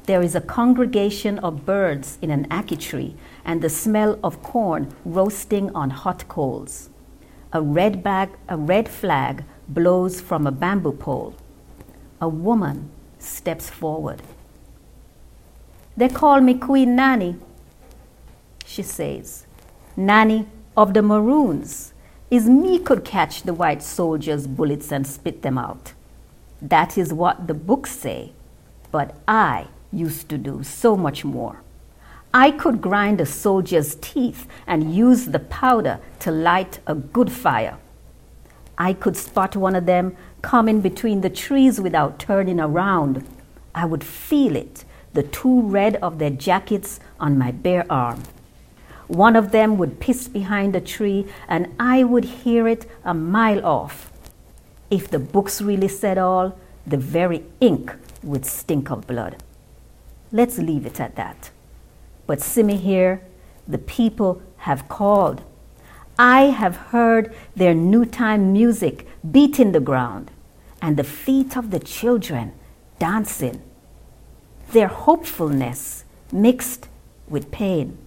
There 0.05 0.21
is 0.21 0.35
a 0.35 0.41
congregation 0.41 1.39
of 1.39 1.65
birds 1.65 2.19
in 2.21 2.31
an 2.31 2.47
ackee 2.49 2.81
tree 2.81 3.15
and 3.45 3.63
the 3.63 3.69
smell 3.69 4.19
of 4.25 4.43
corn 4.43 4.93
roasting 5.05 5.73
on 5.77 5.91
hot 5.91 6.27
coals. 6.27 6.91
A 7.53 7.63
red, 7.63 8.03
bag, 8.03 8.31
a 8.49 8.57
red 8.57 8.89
flag 8.89 9.45
blows 9.69 10.21
from 10.21 10.45
a 10.45 10.51
bamboo 10.51 10.93
pole. 10.93 11.35
A 12.21 12.29
woman 12.29 12.91
steps 13.21 13.71
forward. 13.71 14.23
They 15.97 16.09
call 16.09 16.41
me 16.41 16.55
Queen 16.55 16.97
Nanny, 16.97 17.37
she 18.65 18.83
says. 18.83 19.47
Nanny 19.97 20.49
of 20.77 20.95
the 20.95 21.03
Maroons. 21.03 21.93
Is 22.29 22.49
me 22.49 22.79
could 22.79 23.05
catch 23.05 23.43
the 23.43 23.53
white 23.53 23.83
soldiers' 23.83 24.47
bullets 24.47 24.91
and 24.91 25.07
spit 25.07 25.43
them 25.43 25.59
out. 25.59 25.93
That 26.63 26.97
is 26.97 27.13
what 27.13 27.47
the 27.47 27.55
books 27.55 27.93
say, 27.93 28.33
but 28.91 29.15
I 29.29 29.67
used 29.93 30.29
to 30.31 30.39
do 30.39 30.63
so 30.63 30.97
much 30.97 31.25
more. 31.25 31.63
I 32.35 32.51
could 32.51 32.81
grind 32.81 33.21
a 33.21 33.27
soldier's 33.27 33.95
teeth 33.97 34.47
and 34.67 34.95
use 34.95 35.27
the 35.27 35.39
powder 35.39 36.01
to 36.21 36.31
light 36.31 36.81
a 36.87 36.95
good 36.95 37.31
fire. 37.31 37.77
I 38.79 38.95
could 38.95 39.17
spot 39.17 39.55
one 39.55 39.77
of 39.77 39.85
them 39.85 40.17
coming 40.41 40.81
between 40.81 41.21
the 41.21 41.31
trees 41.31 41.79
without 41.81 42.19
turning 42.19 42.59
around. 42.59 43.27
I 43.75 43.85
would 43.85 44.03
feel 44.03 44.57
it, 44.57 44.85
the 45.13 45.23
two 45.23 45.61
red 45.61 45.97
of 45.97 46.19
their 46.19 46.31
jackets 46.31 47.01
on 47.21 47.39
my 47.39 47.53
bare 47.53 47.85
arm. 47.91 48.23
One 49.09 49.37
of 49.37 49.53
them 49.53 49.77
would 49.77 50.01
piss 50.01 50.27
behind 50.27 50.75
a 50.75 50.81
tree, 50.81 51.27
and 51.47 51.75
I 51.79 52.03
would 52.03 52.25
hear 52.25 52.67
it 52.67 52.91
a 53.05 53.13
mile 53.13 53.65
off. 53.65 54.11
If 54.91 55.11
the 55.11 55.19
books 55.19 55.61
really 55.61 55.89
said 55.89 56.17
all, 56.17 56.59
the 56.87 56.97
very 56.97 57.45
ink 57.61 57.95
would 58.23 58.47
stink 58.47 58.91
of 58.91 59.07
blood. 59.07 59.37
Let's 60.33 60.59
leave 60.59 60.87
it 60.87 60.99
at 60.99 61.17
that. 61.17 61.51
But 62.27 62.41
see 62.41 62.63
me 62.63 62.77
here, 62.77 63.23
the 63.69 63.79
people 63.79 64.43
have 64.59 64.89
called. 64.89 65.43
I 66.19 66.45
have 66.45 66.77
heard 66.77 67.35
their 67.55 67.75
new 67.75 68.05
time 68.07 68.53
music 68.53 69.07
beating 69.31 69.73
the 69.73 69.81
ground 69.81 70.31
and 70.81 70.97
the 70.97 71.05
feet 71.05 71.57
of 71.57 71.71
the 71.71 71.79
children 71.79 72.53
dancing. 72.99 73.63
Their 74.73 74.89
hopefulness 74.89 76.05
mixed 76.33 76.89
with 77.29 77.51
pain. 77.51 77.99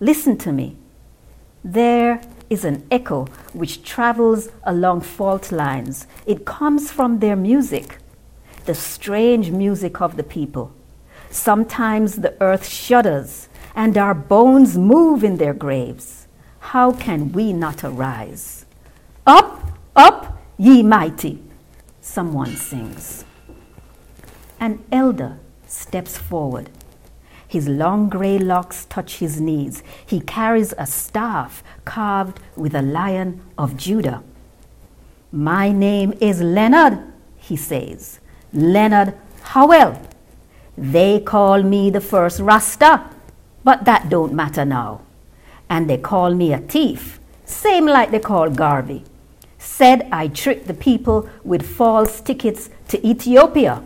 Listen 0.00 0.36
to 0.38 0.52
me. 0.52 0.76
There 1.62 2.20
is 2.50 2.64
an 2.64 2.86
echo 2.90 3.26
which 3.52 3.84
travels 3.84 4.48
along 4.64 5.02
fault 5.02 5.52
lines. 5.52 6.06
It 6.26 6.44
comes 6.44 6.90
from 6.90 7.18
their 7.18 7.36
music, 7.36 7.98
the 8.64 8.74
strange 8.74 9.50
music 9.50 10.00
of 10.00 10.16
the 10.16 10.24
people. 10.24 10.72
Sometimes 11.32 12.16
the 12.16 12.40
earth 12.40 12.68
shudders 12.68 13.48
and 13.74 13.98
our 13.98 14.14
bones 14.14 14.78
move 14.78 15.24
in 15.24 15.38
their 15.38 15.54
graves. 15.54 16.28
How 16.60 16.92
can 16.92 17.32
we 17.32 17.52
not 17.52 17.82
arise? 17.82 18.64
Up, 19.26 19.76
up, 19.96 20.38
ye 20.56 20.84
mighty, 20.84 21.42
someone 22.00 22.54
sings. 22.54 23.24
An 24.60 24.84
elder 24.92 25.40
steps 25.66 26.16
forward 26.16 26.70
his 27.52 27.68
long 27.68 28.08
gray 28.08 28.38
locks 28.38 28.86
touch 28.86 29.18
his 29.18 29.38
knees. 29.38 29.82
He 30.06 30.20
carries 30.20 30.72
a 30.78 30.86
staff 30.86 31.62
carved 31.84 32.40
with 32.56 32.74
a 32.74 32.80
lion 32.80 33.42
of 33.58 33.76
Judah. 33.76 34.22
My 35.30 35.70
name 35.70 36.14
is 36.18 36.40
Leonard, 36.40 36.98
he 37.36 37.56
says. 37.56 38.20
Leonard 38.54 39.12
Howell. 39.42 40.00
They 40.76 41.20
call 41.20 41.62
me 41.62 41.90
the 41.90 42.00
first 42.00 42.40
Rasta, 42.40 43.10
but 43.62 43.84
that 43.84 44.08
don't 44.08 44.32
matter 44.32 44.64
now. 44.64 45.02
And 45.68 45.88
they 45.88 45.98
call 45.98 46.34
me 46.34 46.52
a 46.52 46.58
thief, 46.58 47.20
same 47.44 47.86
like 47.86 48.10
they 48.10 48.20
call 48.20 48.50
Garvey. 48.50 49.04
Said 49.58 50.08
I 50.10 50.28
tricked 50.28 50.66
the 50.66 50.74
people 50.74 51.28
with 51.44 51.66
false 51.76 52.20
tickets 52.20 52.70
to 52.88 53.06
Ethiopia. 53.06 53.82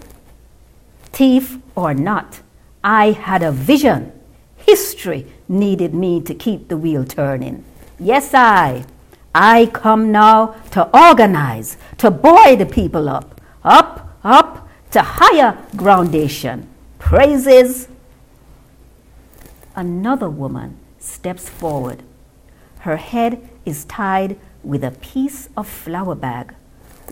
Thief 1.12 1.58
or 1.74 1.92
not, 1.92 2.40
I 2.82 3.12
had 3.12 3.42
a 3.42 3.52
vision. 3.52 4.12
History 4.56 5.26
needed 5.48 5.94
me 5.94 6.20
to 6.22 6.34
keep 6.34 6.68
the 6.68 6.76
wheel 6.76 7.04
turning. 7.04 7.64
Yes, 7.98 8.32
I. 8.32 8.84
I 9.34 9.66
come 9.66 10.10
now 10.10 10.56
to 10.70 10.88
organize, 10.96 11.76
to 11.98 12.10
buoy 12.10 12.56
the 12.56 12.64
people 12.64 13.08
up, 13.08 13.40
up, 13.62 14.18
up 14.24 14.68
to 14.92 15.02
higher 15.02 15.58
groundation. 15.76 16.68
Praises. 17.06 17.86
Another 19.76 20.28
woman 20.28 20.76
steps 20.98 21.48
forward. 21.48 22.02
Her 22.80 22.96
head 22.96 23.48
is 23.64 23.84
tied 23.84 24.36
with 24.64 24.82
a 24.82 24.90
piece 24.90 25.48
of 25.56 25.68
flour 25.68 26.16
bag. 26.16 26.52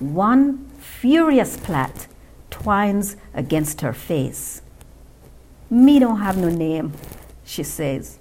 One 0.00 0.68
furious 0.80 1.56
plait 1.56 2.08
twines 2.50 3.14
against 3.34 3.82
her 3.82 3.92
face. 3.92 4.62
Me 5.70 6.00
don't 6.00 6.18
have 6.18 6.36
no 6.38 6.48
name, 6.48 6.94
she 7.44 7.62
says. 7.62 8.18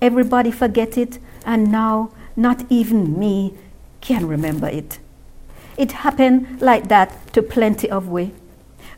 Everybody 0.00 0.50
forget 0.50 0.96
it, 0.96 1.18
and 1.44 1.70
now 1.70 2.10
not 2.36 2.64
even 2.70 3.18
me 3.18 3.52
can 4.00 4.26
remember 4.26 4.68
it. 4.68 4.98
It 5.76 5.92
happened 5.92 6.62
like 6.62 6.88
that 6.88 7.34
to 7.34 7.42
plenty 7.42 7.90
of 7.90 8.08
we. 8.08 8.32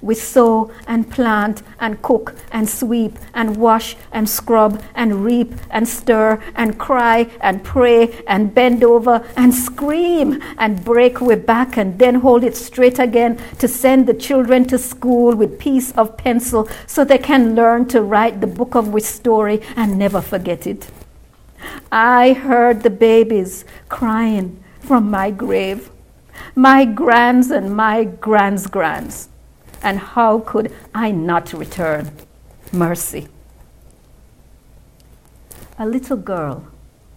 We 0.04 0.14
sow 0.14 0.70
and 0.86 1.10
plant 1.10 1.62
and 1.80 2.02
cook 2.02 2.34
and 2.52 2.68
sweep 2.68 3.18
and 3.32 3.56
wash 3.56 3.96
and 4.12 4.28
scrub 4.28 4.82
and 4.94 5.24
reap 5.24 5.54
and 5.70 5.88
stir 5.88 6.42
and 6.54 6.78
cry 6.78 7.30
and 7.40 7.64
pray 7.64 8.22
and 8.26 8.54
bend 8.54 8.84
over 8.84 9.26
and 9.34 9.54
scream 9.54 10.42
and 10.58 10.84
break 10.84 11.22
with 11.22 11.46
back 11.46 11.78
and 11.78 11.98
then 11.98 12.16
hold 12.16 12.44
it 12.44 12.54
straight 12.54 12.98
again 12.98 13.38
to 13.58 13.66
send 13.66 14.06
the 14.06 14.12
children 14.12 14.66
to 14.66 14.76
school 14.76 15.34
with 15.34 15.58
piece 15.58 15.90
of 15.92 16.18
pencil 16.18 16.68
so 16.86 17.02
they 17.02 17.16
can 17.16 17.54
learn 17.54 17.86
to 17.86 18.02
write 18.02 18.42
the 18.42 18.46
book 18.46 18.74
of 18.74 18.88
which 18.88 19.04
story 19.04 19.62
and 19.74 19.98
never 19.98 20.20
forget 20.20 20.66
it. 20.66 20.86
I 21.90 22.34
heard 22.34 22.82
the 22.82 22.90
babies 22.90 23.64
crying 23.88 24.62
from 24.80 25.10
my 25.10 25.30
grave, 25.30 25.90
my 26.54 26.84
grands 26.84 27.50
and 27.50 27.74
my 27.74 28.04
grands' 28.04 28.66
grands 28.66 29.30
and 29.84 29.98
how 29.98 30.40
could 30.40 30.72
I 30.94 31.12
not 31.12 31.52
return 31.52 32.10
mercy? 32.72 33.28
A 35.78 35.86
little 35.86 36.16
girl 36.16 36.66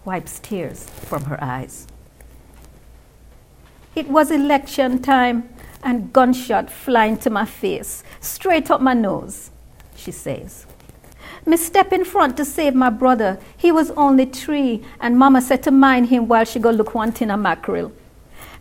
wipes 0.03 0.39
tears 0.39 0.83
from 0.83 1.23
her 1.25 1.41
eyes. 1.43 1.87
It 3.95 4.09
was 4.09 4.29
election 4.29 5.01
time 5.01 5.49
and 5.81 6.11
gunshot 6.11 6.69
flying 6.69 7.17
to 7.17 7.29
my 7.29 7.45
face, 7.45 8.03
straight 8.19 8.69
up 8.69 8.81
my 8.81 8.93
nose, 8.93 9.49
she 9.95 10.11
says. 10.11 10.65
Me 11.45 11.55
step 11.55 11.93
in 11.93 12.03
front 12.03 12.35
to 12.35 12.43
save 12.43 12.75
my 12.75 12.89
brother. 12.89 13.39
He 13.55 13.71
was 13.71 13.91
only 13.91 14.25
three, 14.25 14.83
and 14.99 15.17
mama 15.17 15.41
said 15.41 15.63
to 15.63 15.71
mind 15.71 16.07
him 16.07 16.27
while 16.27 16.43
she 16.43 16.59
go 16.59 16.71
look 16.71 16.93
one 16.93 17.13
tin 17.13 17.31
of 17.31 17.39
mackerel. 17.39 17.93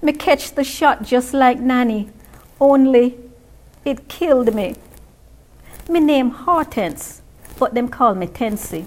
Me 0.00 0.12
catch 0.12 0.52
the 0.52 0.62
shot 0.62 1.02
just 1.02 1.34
like 1.34 1.58
Nanny, 1.58 2.08
only 2.60 3.18
it 3.87 4.09
killed 4.09 4.53
me. 4.53 4.75
Me 5.88 6.01
name 6.01 6.31
Hortense, 6.31 7.22
but 7.59 7.75
them 7.75 7.88
call 7.88 8.14
me 8.14 8.27
Tensi. 8.27 8.87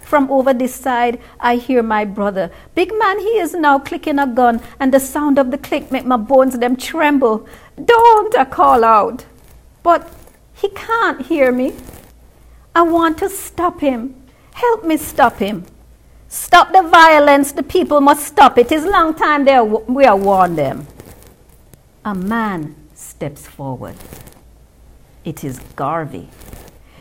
From 0.00 0.30
over 0.30 0.54
this 0.54 0.74
side, 0.74 1.20
I 1.38 1.56
hear 1.56 1.82
my 1.82 2.04
brother. 2.04 2.50
Big 2.74 2.92
man, 2.96 3.18
he 3.18 3.38
is 3.38 3.52
now 3.52 3.78
clicking 3.78 4.18
a 4.18 4.26
gun, 4.26 4.62
and 4.80 4.94
the 4.94 5.00
sound 5.00 5.38
of 5.38 5.50
the 5.50 5.58
click 5.58 5.92
make 5.92 6.06
my 6.06 6.16
bones 6.16 6.58
them 6.58 6.76
tremble. 6.76 7.46
Don't 7.84 8.34
I 8.36 8.44
call 8.46 8.82
out. 8.82 9.26
But 9.82 10.10
he 10.54 10.70
can't 10.70 11.26
hear 11.26 11.52
me. 11.52 11.74
I 12.74 12.82
want 12.82 13.18
to 13.18 13.28
stop 13.28 13.80
him. 13.80 14.14
Help 14.54 14.84
me 14.84 14.96
stop 14.96 15.38
him. 15.38 15.66
Stop 16.28 16.72
the 16.72 16.82
violence. 16.82 17.52
The 17.52 17.62
people 17.62 18.00
must 18.00 18.26
stop 18.26 18.56
it. 18.58 18.72
It's 18.72 18.86
long 18.86 19.14
time 19.14 19.44
they 19.44 19.54
are, 19.54 19.64
we 19.64 20.04
are 20.04 20.16
warned 20.16 20.56
them. 20.56 20.86
A 22.04 22.14
man 22.14 22.74
steps 23.16 23.46
forward. 23.46 23.96
It 25.24 25.42
is 25.42 25.58
Garvey. 25.74 26.28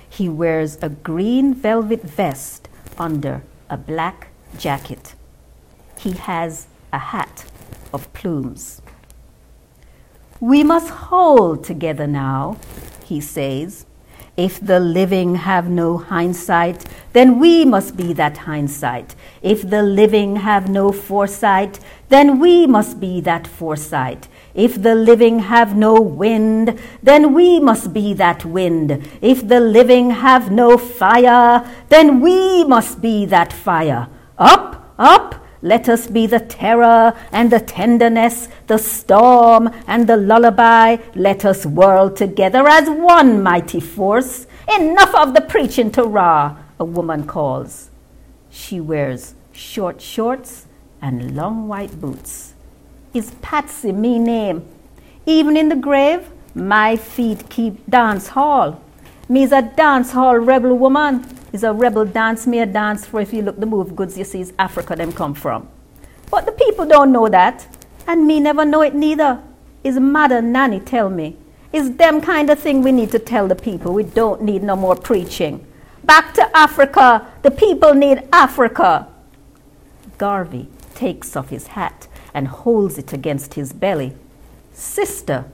He 0.10 0.30
wears 0.30 0.78
a 0.82 0.88
green 0.88 1.54
velvet 1.54 2.04
vest 2.04 2.70
under 2.98 3.44
a 3.70 3.76
black 3.76 4.30
jacket. 4.58 5.14
He 6.00 6.12
has 6.14 6.68
a 6.94 7.00
hat 7.12 7.44
of 7.92 8.12
plumes. 8.14 8.82
We 10.40 10.64
must 10.64 10.90
hold 11.10 11.66
together 11.66 12.08
now, 12.08 12.60
he 13.04 13.20
says. 13.20 13.86
If 14.38 14.60
the 14.62 14.80
living 14.80 15.36
have 15.36 15.70
no 15.70 15.98
hindsight, 15.98 16.86
then 17.12 17.40
we 17.40 17.66
must 17.66 17.98
be 17.98 18.14
that 18.14 18.38
hindsight. 18.38 19.16
If 19.42 19.70
the 19.70 19.84
living 19.84 20.38
have 20.38 20.70
no 20.70 20.94
foresight, 20.94 21.80
then 22.08 22.40
we 22.40 22.68
must 22.68 23.02
be 23.02 23.20
that 23.22 23.48
foresight. 23.48 24.30
If 24.56 24.82
the 24.82 24.96
living 24.96 25.40
have 25.40 25.76
no 25.76 25.96
wind, 26.00 26.80
then 27.04 27.34
we 27.34 27.60
must 27.60 27.92
be 27.92 28.14
that 28.14 28.46
wind. 28.46 29.06
If 29.22 29.46
the 29.46 29.60
living 29.60 30.12
have 30.12 30.50
no 30.50 30.78
fire, 30.78 31.70
then 31.90 32.22
we 32.22 32.64
must 32.64 33.02
be 33.02 33.26
that 33.26 33.52
fire. 33.52 34.08
Up, 34.38 34.94
up, 34.98 35.46
let 35.62 35.90
us 35.90 36.08
be 36.08 36.26
the 36.26 36.40
terror 36.40 37.14
and 37.34 37.52
the 37.52 37.60
tenderness, 37.60 38.48
the 38.68 38.78
storm 38.78 39.70
and 39.88 40.08
the 40.08 40.16
lullaby. 40.16 40.98
Let 41.16 41.44
us 41.44 41.66
whirl 41.66 42.10
together 42.10 42.66
as 42.66 42.90
one 42.90 43.44
mighty 43.44 43.82
force. 43.82 44.48
Enough 44.74 45.14
of 45.16 45.34
the 45.34 45.42
preaching 45.42 45.92
to 45.92 46.04
Ra, 46.04 46.56
a 46.80 46.86
woman 46.86 47.28
calls. 47.28 47.90
She 48.50 48.80
wears 48.80 49.36
short 49.52 50.00
shorts 50.02 50.66
and 51.02 51.36
long 51.36 51.68
white 51.68 52.00
boots 52.00 52.55
is 53.16 53.32
Patsy, 53.42 53.92
me 53.92 54.20
name. 54.20 54.68
Even 55.26 55.56
in 55.56 55.70
the 55.70 55.76
grave, 55.76 56.30
my 56.54 56.96
feet 56.98 57.50
keep 57.50 57.90
dance 57.90 58.28
hall. 58.28 58.82
Me's 59.30 59.52
a 59.52 59.62
dance 59.62 60.12
hall 60.12 60.38
rebel 60.38 60.78
woman. 60.78 61.26
Is 61.54 61.64
a 61.64 61.72
rebel 61.72 62.06
dance 62.06 62.46
me 62.46 62.60
a 62.60 62.66
dance 62.66 63.06
for 63.06 63.22
if 63.22 63.34
you 63.34 63.42
look 63.42 63.60
the 63.60 63.66
move 63.66 63.96
goods 63.96 64.18
you 64.18 64.26
see 64.26 64.42
is 64.42 64.54
Africa 64.60 64.96
them 64.96 65.14
come 65.14 65.34
from. 65.34 65.70
But 66.30 66.46
the 66.46 66.52
people 66.52 66.86
don't 66.86 67.14
know 67.14 67.30
that. 67.30 67.66
And 68.08 68.28
me 68.28 68.40
never 68.40 68.66
know 68.66 68.82
it 68.82 68.94
neither. 68.94 69.42
Is 69.84 69.98
mother 69.98 70.42
nanny 70.42 70.80
tell 70.82 71.10
me. 71.10 71.38
Is 71.72 71.96
them 71.96 72.22
kind 72.22 72.50
of 72.50 72.60
thing 72.60 72.82
we 72.82 72.92
need 72.92 73.12
to 73.12 73.20
tell 73.20 73.48
the 73.48 73.56
people. 73.56 73.94
We 73.94 74.04
don't 74.04 74.42
need 74.42 74.64
no 74.64 74.76
more 74.76 74.96
preaching. 74.96 75.66
Back 76.04 76.34
to 76.34 76.58
Africa. 76.58 77.26
The 77.42 77.52
people 77.52 77.94
need 77.94 78.28
Africa. 78.34 79.08
Garvey 80.18 80.68
takes 80.94 81.36
off 81.36 81.50
his 81.50 81.68
hat 81.68 82.08
and 82.36 82.48
holds 82.48 83.00
it 83.00 83.14
against 83.14 83.56
his 83.56 83.74
belly. 83.74 84.14
Sister, 84.74 85.46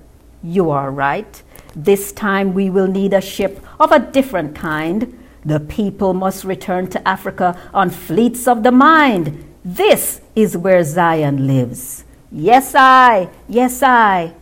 you 0.44 0.72
are 0.72 0.91
right. 0.91 1.41
This 1.76 2.12
time 2.12 2.54
we 2.54 2.70
will 2.70 2.88
need 2.88 3.13
a 3.13 3.22
ship 3.22 3.62
of 3.80 3.91
a 3.91 4.00
different 4.00 4.56
kind. 4.56 5.17
The 5.46 5.60
people 5.60 6.13
must 6.13 6.44
return 6.44 6.89
to 6.89 7.08
Africa 7.08 7.58
on 7.74 7.91
fleets 7.91 8.48
of 8.48 8.63
the 8.63 8.72
mind. 8.72 9.46
This 9.63 10.22
is 10.36 10.58
where 10.58 10.84
Zion 10.84 11.46
lives. 11.46 12.04
Yes, 12.32 12.74
I. 12.76 13.30
Yes, 13.48 13.84
I. 13.84 14.34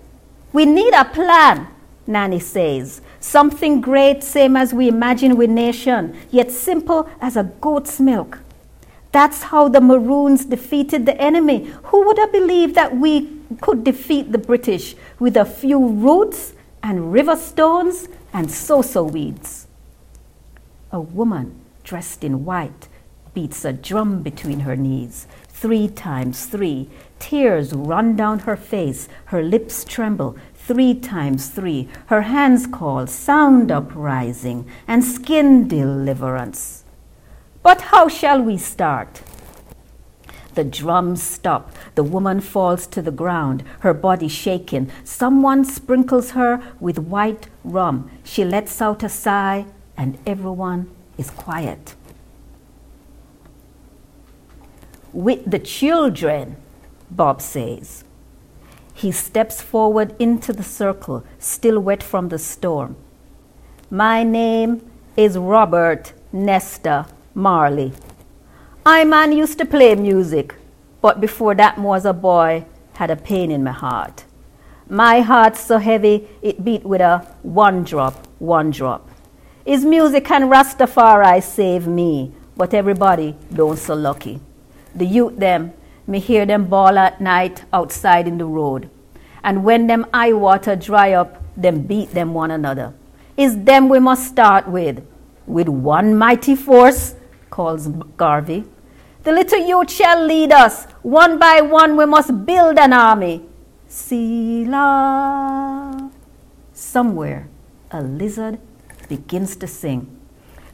We 0.53 0.65
need 0.65 0.93
a 0.93 1.05
plan, 1.05 1.67
Nanny 2.07 2.39
says. 2.39 3.01
Something 3.19 3.81
great, 3.81 4.23
same 4.23 4.55
as 4.55 4.73
we 4.73 4.87
imagine 4.87 5.35
with 5.35 5.49
nation, 5.49 6.17
yet 6.31 6.51
simple 6.51 7.09
as 7.19 7.35
a 7.35 7.43
goat's 7.43 7.99
milk. 7.99 8.39
That's 9.11 9.43
how 9.43 9.69
the 9.69 9.81
Maroons 9.81 10.45
defeated 10.45 11.05
the 11.05 11.19
enemy. 11.19 11.65
Who 11.85 12.05
would 12.05 12.17
have 12.17 12.31
believed 12.31 12.75
that 12.75 12.95
we 12.95 13.39
could 13.61 13.83
defeat 13.83 14.31
the 14.31 14.37
British 14.37 14.95
with 15.17 15.35
a 15.35 15.45
few 15.45 15.79
roots 15.83 16.53
and 16.83 17.11
river 17.11 17.35
stones 17.35 18.07
and 18.31 18.51
so-so 18.51 19.03
weeds? 19.03 19.67
A 20.91 20.99
woman 20.99 21.59
dressed 21.83 22.23
in 22.23 22.45
white 22.45 22.87
beats 23.33 23.65
a 23.65 23.73
drum 23.73 24.21
between 24.21 24.61
her 24.61 24.75
knees. 24.75 25.27
Three 25.47 25.87
times 25.87 26.45
three. 26.45 26.89
Tears 27.19 27.73
run 27.73 28.15
down 28.15 28.39
her 28.39 28.55
face. 28.55 29.09
Her 29.25 29.41
lips 29.41 29.83
tremble. 29.83 30.37
Three 30.55 30.93
times 30.93 31.49
three. 31.49 31.89
Her 32.07 32.21
hands 32.21 32.67
call, 32.67 33.07
sound 33.07 33.71
uprising, 33.71 34.67
and 34.87 35.03
skin 35.03 35.67
deliverance. 35.67 36.85
But 37.61 37.81
how 37.81 38.07
shall 38.07 38.41
we 38.41 38.57
start? 38.57 39.21
The 40.55 40.63
drums 40.63 41.21
stop. 41.21 41.71
The 41.95 42.03
woman 42.03 42.41
falls 42.41 42.87
to 42.87 43.01
the 43.01 43.11
ground, 43.11 43.63
her 43.79 43.93
body 43.93 44.27
shaking. 44.27 44.91
Someone 45.03 45.63
sprinkles 45.63 46.31
her 46.31 46.61
with 46.79 46.97
white 46.97 47.47
rum. 47.63 48.09
She 48.23 48.43
lets 48.43 48.81
out 48.81 49.03
a 49.03 49.09
sigh, 49.09 49.65
and 49.95 50.17
everyone 50.25 50.89
is 51.17 51.29
quiet. 51.29 51.95
With 55.11 55.49
the 55.49 55.59
children, 55.59 56.55
Bob 57.11 57.41
says. 57.41 58.03
He 58.93 59.11
steps 59.11 59.61
forward 59.61 60.15
into 60.19 60.51
the 60.51 60.63
circle, 60.63 61.23
still 61.39 61.79
wet 61.79 62.03
from 62.03 62.29
the 62.29 62.37
storm. 62.37 62.95
My 63.89 64.23
name 64.23 64.89
is 65.15 65.37
Robert 65.37 66.13
Nesta 66.31 67.07
Marley. 67.39 67.93
I 68.85 69.05
man 69.05 69.31
used 69.31 69.57
to 69.59 69.65
play 69.65 69.95
music, 69.95 70.55
but 71.01 71.21
before 71.21 71.55
that 71.55 71.77
was 71.77 72.05
a 72.05 72.13
boy, 72.13 72.65
had 72.93 73.09
a 73.09 73.15
pain 73.15 73.49
in 73.49 73.63
my 73.63 73.71
heart. 73.71 74.25
My 74.89 75.21
heart 75.21 75.55
so 75.55 75.77
heavy 75.77 76.27
it 76.41 76.65
beat 76.65 76.83
with 76.83 76.99
a 76.99 77.19
one 77.43 77.83
drop, 77.83 78.27
one 78.39 78.71
drop. 78.71 79.09
Is 79.65 79.85
music 79.85 80.29
and 80.31 80.51
Rastafari 80.51 81.41
save 81.41 81.87
me, 81.87 82.33
but 82.57 82.73
everybody 82.73 83.35
don't 83.53 83.77
so 83.77 83.93
lucky. 83.93 84.41
The 84.93 85.05
youth 85.05 85.37
them, 85.37 85.73
me 86.07 86.19
hear 86.19 86.45
them 86.45 86.65
bawl 86.65 86.97
at 86.97 87.21
night 87.21 87.63
outside 87.71 88.27
in 88.27 88.37
the 88.37 88.45
road. 88.45 88.89
And 89.43 89.63
when 89.63 89.87
them 89.87 90.05
eye 90.13 90.33
water 90.33 90.75
dry 90.75 91.13
up, 91.13 91.41
them 91.55 91.83
beat 91.83 92.11
them 92.11 92.33
one 92.33 92.51
another. 92.51 92.93
Is 93.37 93.63
them 93.63 93.87
we 93.87 93.99
must 93.99 94.27
start 94.27 94.67
with, 94.67 95.05
with 95.45 95.69
one 95.69 96.17
mighty 96.17 96.55
force 96.55 97.15
calls 97.49 97.87
Garvey. 98.17 98.65
The 99.23 99.31
little 99.31 99.59
youth 99.59 99.91
shall 99.91 100.25
lead 100.25 100.51
us. 100.51 100.85
One 101.01 101.37
by 101.39 101.61
one, 101.61 101.97
we 101.97 102.05
must 102.05 102.45
build 102.45 102.79
an 102.79 102.93
army. 102.93 103.45
Selah. 103.87 105.29
Somewhere, 106.73 107.49
a 107.91 108.01
lizard 108.01 108.59
begins 109.07 109.55
to 109.57 109.67
sing. 109.67 110.15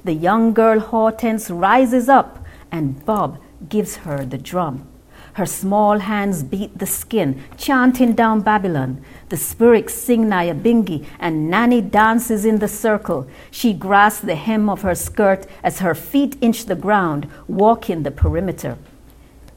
The 0.03 0.13
young 0.13 0.53
girl 0.53 0.79
Hortense 0.79 1.49
rises 1.49 2.07
up, 2.07 2.45
and 2.71 3.03
Bob 3.05 3.39
gives 3.67 3.97
her 3.97 4.23
the 4.25 4.37
drum. 4.37 4.87
Her 5.35 5.45
small 5.45 5.99
hands 5.99 6.43
beat 6.43 6.79
the 6.79 6.85
skin, 6.85 7.43
chanting 7.57 8.13
down 8.13 8.39
Babylon. 8.39 9.01
The 9.27 9.35
spirits 9.35 9.93
sing 9.93 10.27
Nyabingi, 10.27 11.05
and 11.19 11.49
Nanny 11.49 11.81
dances 11.81 12.45
in 12.45 12.59
the 12.59 12.69
circle. 12.69 13.27
She 13.51 13.73
grasps 13.73 14.21
the 14.21 14.35
hem 14.35 14.69
of 14.69 14.83
her 14.83 14.95
skirt 14.95 15.45
as 15.61 15.79
her 15.79 15.93
feet 15.93 16.37
inch 16.39 16.67
the 16.67 16.75
ground, 16.75 17.27
walking 17.49 18.03
the 18.03 18.11
perimeter. 18.11 18.77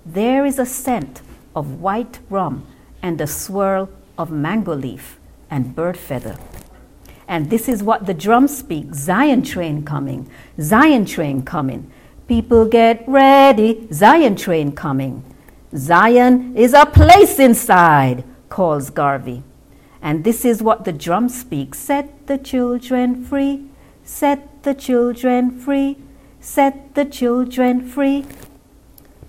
There 0.05 0.45
is 0.45 0.59
a 0.59 0.67
scent 0.67 1.23
of 1.55 1.81
white 1.81 2.19
rum 2.29 2.67
and 3.01 3.21
a 3.21 3.29
swirl 3.29 3.89
of 4.19 4.33
mango 4.33 4.75
leaf 4.75 5.21
and 5.49 5.77
bird 5.77 5.97
feather. 5.97 6.37
And 7.29 7.51
this 7.51 7.69
is 7.69 7.85
what 7.85 8.07
the 8.07 8.15
drums 8.15 8.59
speak 8.59 8.95
Zion 8.95 9.43
train 9.43 9.85
coming, 9.85 10.29
Zion 10.61 11.05
train 11.05 11.43
coming. 11.43 11.89
People 12.27 12.67
get 12.67 13.05
ready, 13.07 13.87
Zion 13.93 14.35
train 14.35 14.73
coming. 14.73 15.23
Zion 15.77 16.57
is 16.57 16.73
a 16.73 16.87
place 16.87 17.39
inside, 17.39 18.25
calls 18.49 18.89
Garvey. 18.89 19.43
And 20.01 20.25
this 20.25 20.45
is 20.45 20.63
what 20.63 20.85
the 20.85 20.93
drum 20.93 21.29
speaks 21.29 21.79
Set 21.79 22.27
the 22.27 22.39
children 22.39 23.23
free, 23.23 23.67
set 24.03 24.63
the 24.63 24.75
children 24.75 25.51
free, 25.51 25.99
set 26.41 26.95
the 26.95 27.05
children 27.05 27.87
free. 27.87 28.25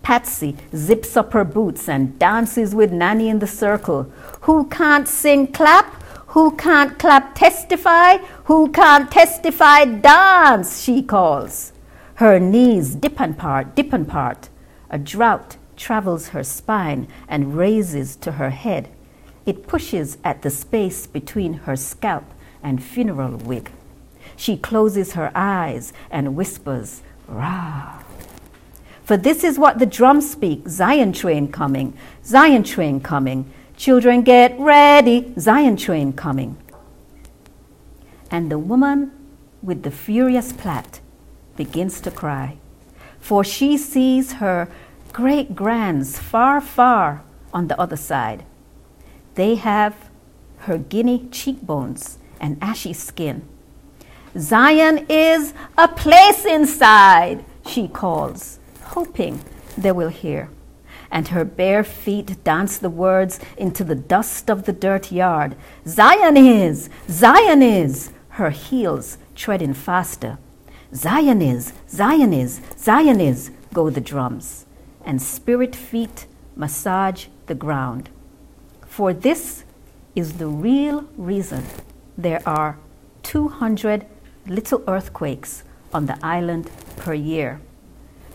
Patsy 0.01 0.55
zips 0.73 1.17
up 1.17 1.33
her 1.33 1.43
boots 1.43 1.89
and 1.89 2.17
dances 2.17 2.73
with 2.73 2.91
Nanny 2.91 3.27
in 3.27 3.39
the 3.39 3.47
circle. 3.47 4.03
Who 4.41 4.67
can't 4.67 5.07
sing, 5.07 5.47
clap? 5.47 6.01
Who 6.27 6.55
can't 6.55 6.97
clap, 6.97 7.35
testify? 7.35 8.17
Who 8.45 8.71
can't 8.71 9.11
testify, 9.11 9.85
dance? 9.85 10.81
She 10.81 11.03
calls. 11.03 11.73
Her 12.15 12.39
knees 12.39 12.95
dip 12.95 13.19
and 13.19 13.37
part, 13.37 13.75
dip 13.75 13.91
and 13.91 14.07
part. 14.07 14.49
A 14.89 14.97
drought 14.97 15.57
travels 15.79 16.29
her 16.29 16.43
spine 16.43 17.07
and 17.27 17.57
raises 17.57 18.15
to 18.17 18.33
her 18.33 18.51
head. 18.51 18.89
It 19.45 19.65
pushes 19.65 20.17
at 20.23 20.43
the 20.43 20.51
space 20.51 21.07
between 21.07 21.53
her 21.65 21.75
scalp 21.75 22.25
and 22.61 22.83
funeral 22.83 23.37
wig. 23.37 23.71
She 24.35 24.57
closes 24.57 25.13
her 25.13 25.31
eyes 25.33 25.91
and 26.11 26.35
whispers, 26.35 27.01
Rah. 27.27 28.03
For 29.03 29.17
this 29.17 29.43
is 29.43 29.57
what 29.57 29.79
the 29.79 29.85
drums 29.85 30.29
speak 30.29 30.67
Zion 30.67 31.13
train 31.13 31.51
coming, 31.51 31.97
Zion 32.23 32.63
train 32.63 32.99
coming. 32.99 33.51
Children 33.75 34.21
get 34.21 34.59
ready, 34.59 35.33
Zion 35.39 35.77
train 35.77 36.13
coming. 36.13 36.57
And 38.29 38.51
the 38.51 38.59
woman 38.59 39.11
with 39.63 39.83
the 39.83 39.91
furious 39.91 40.53
plait 40.53 40.99
begins 41.55 42.01
to 42.01 42.11
cry, 42.11 42.57
for 43.19 43.43
she 43.43 43.77
sees 43.77 44.33
her 44.33 44.69
great 45.13 45.55
grands 45.55 46.17
far, 46.17 46.61
far 46.61 47.23
on 47.53 47.67
the 47.67 47.79
other 47.79 47.97
side. 47.97 48.45
They 49.35 49.55
have 49.55 50.09
her 50.59 50.77
guinea 50.77 51.27
cheekbones 51.31 52.17
and 52.39 52.57
ashy 52.61 52.93
skin. 52.93 53.47
Zion 54.37 55.05
is 55.09 55.53
a 55.77 55.87
place 55.87 56.45
inside, 56.45 57.43
she 57.65 57.87
calls, 57.87 58.59
hoping 58.81 59.41
they 59.77 59.91
will 59.91 60.09
hear. 60.09 60.49
And 61.11 61.29
her 61.29 61.43
bare 61.43 61.83
feet 61.83 62.43
dance 62.43 62.77
the 62.77 62.89
words 62.89 63.39
into 63.57 63.83
the 63.83 63.95
dust 63.95 64.49
of 64.49 64.65
the 64.65 64.73
dirt 64.73 65.11
yard. 65.11 65.55
Zion 65.87 66.37
is, 66.37 66.89
Zion 67.09 67.63
is, 67.63 68.11
her 68.29 68.51
heels 68.51 69.17
treading 69.35 69.73
faster. 69.73 70.37
Zion 70.93 71.41
is, 71.41 71.73
Zion 71.89 72.33
is, 72.33 72.61
Zion 72.77 73.19
is, 73.19 73.51
go 73.73 73.89
the 73.89 74.01
drums 74.01 74.65
and 75.09 75.19
spirit 75.19 75.75
feet 75.75 76.27
massage 76.55 77.25
the 77.47 77.55
ground. 77.55 78.11
For 78.85 79.11
this 79.11 79.63
is 80.13 80.33
the 80.33 80.45
real 80.47 81.03
reason 81.17 81.63
there 82.15 82.43
are 82.45 82.77
200 83.23 84.05
little 84.45 84.83
earthquakes 84.87 85.63
on 85.91 86.05
the 86.05 86.15
island 86.21 86.69
per 86.97 87.15
year, 87.15 87.59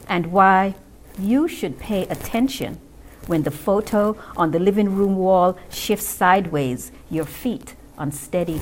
and 0.09 0.33
why 0.33 0.75
you 1.17 1.47
should 1.47 1.79
pay 1.79 2.09
attention 2.09 2.81
when 3.29 3.45
the 3.45 3.53
photo 3.53 4.17
on 4.37 4.51
the 4.51 4.59
living 4.59 4.97
room 4.97 5.15
wall 5.15 5.57
shifts 5.71 6.09
sideways, 6.09 6.91
your 7.09 7.25
feet 7.25 7.77
unsteady 7.99 8.61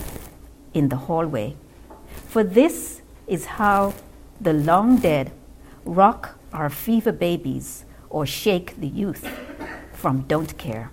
in 0.75 0.90
the 0.90 0.96
hallway. 1.09 1.57
For 2.29 2.44
this 2.44 3.01
is 3.27 3.57
how 3.57 3.94
the 4.38 4.53
long 4.53 4.98
dead 4.98 5.33
rock 5.87 6.38
our 6.53 6.68
fever 6.68 7.11
babies 7.11 7.87
or 8.12 8.27
shake 8.27 8.77
the 8.79 8.87
youth 8.87 9.27
from 9.92 10.20
don't 10.22 10.57
care. 10.59 10.90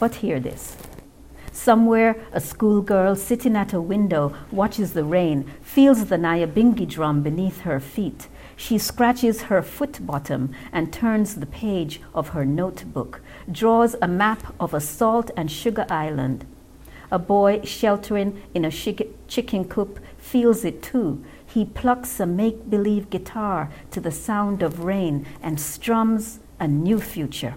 But 0.00 0.16
hear 0.16 0.40
this 0.40 0.76
Somewhere, 1.52 2.16
a 2.32 2.40
schoolgirl 2.40 3.16
sitting 3.16 3.56
at 3.56 3.72
a 3.72 3.80
window 3.80 4.34
watches 4.50 4.92
the 4.92 5.04
rain, 5.04 5.50
feels 5.62 6.06
the 6.06 6.16
Nyabingi 6.16 6.86
drum 6.86 7.22
beneath 7.22 7.60
her 7.60 7.80
feet. 7.80 8.28
She 8.56 8.78
scratches 8.78 9.42
her 9.42 9.62
foot 9.62 10.06
bottom 10.06 10.52
and 10.72 10.92
turns 10.92 11.34
the 11.34 11.46
page 11.46 12.00
of 12.14 12.28
her 12.28 12.44
notebook, 12.44 13.20
draws 13.50 13.96
a 14.00 14.08
map 14.08 14.54
of 14.60 14.74
a 14.74 14.80
salt 14.80 15.30
and 15.36 15.50
sugar 15.50 15.86
island. 15.90 16.46
A 17.10 17.18
boy 17.18 17.62
sheltering 17.64 18.42
in 18.54 18.64
a 18.64 18.70
chicken 18.70 19.64
coop 19.64 19.98
feels 20.18 20.64
it 20.64 20.82
too. 20.82 21.24
He 21.56 21.64
plucks 21.64 22.20
a 22.20 22.26
make 22.26 22.68
believe 22.68 23.08
guitar 23.08 23.70
to 23.90 23.98
the 23.98 24.10
sound 24.10 24.62
of 24.62 24.84
rain 24.84 25.24
and 25.40 25.58
strums 25.58 26.38
a 26.60 26.68
new 26.68 27.00
future. 27.00 27.54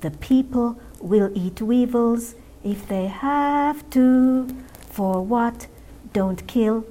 The 0.00 0.10
people 0.10 0.80
will 1.00 1.30
eat 1.32 1.62
weevils 1.62 2.34
if 2.64 2.88
they 2.88 3.06
have 3.06 3.88
to, 3.90 4.48
for 4.90 5.22
what 5.22 5.68
don't 6.12 6.44
kill 6.48 6.84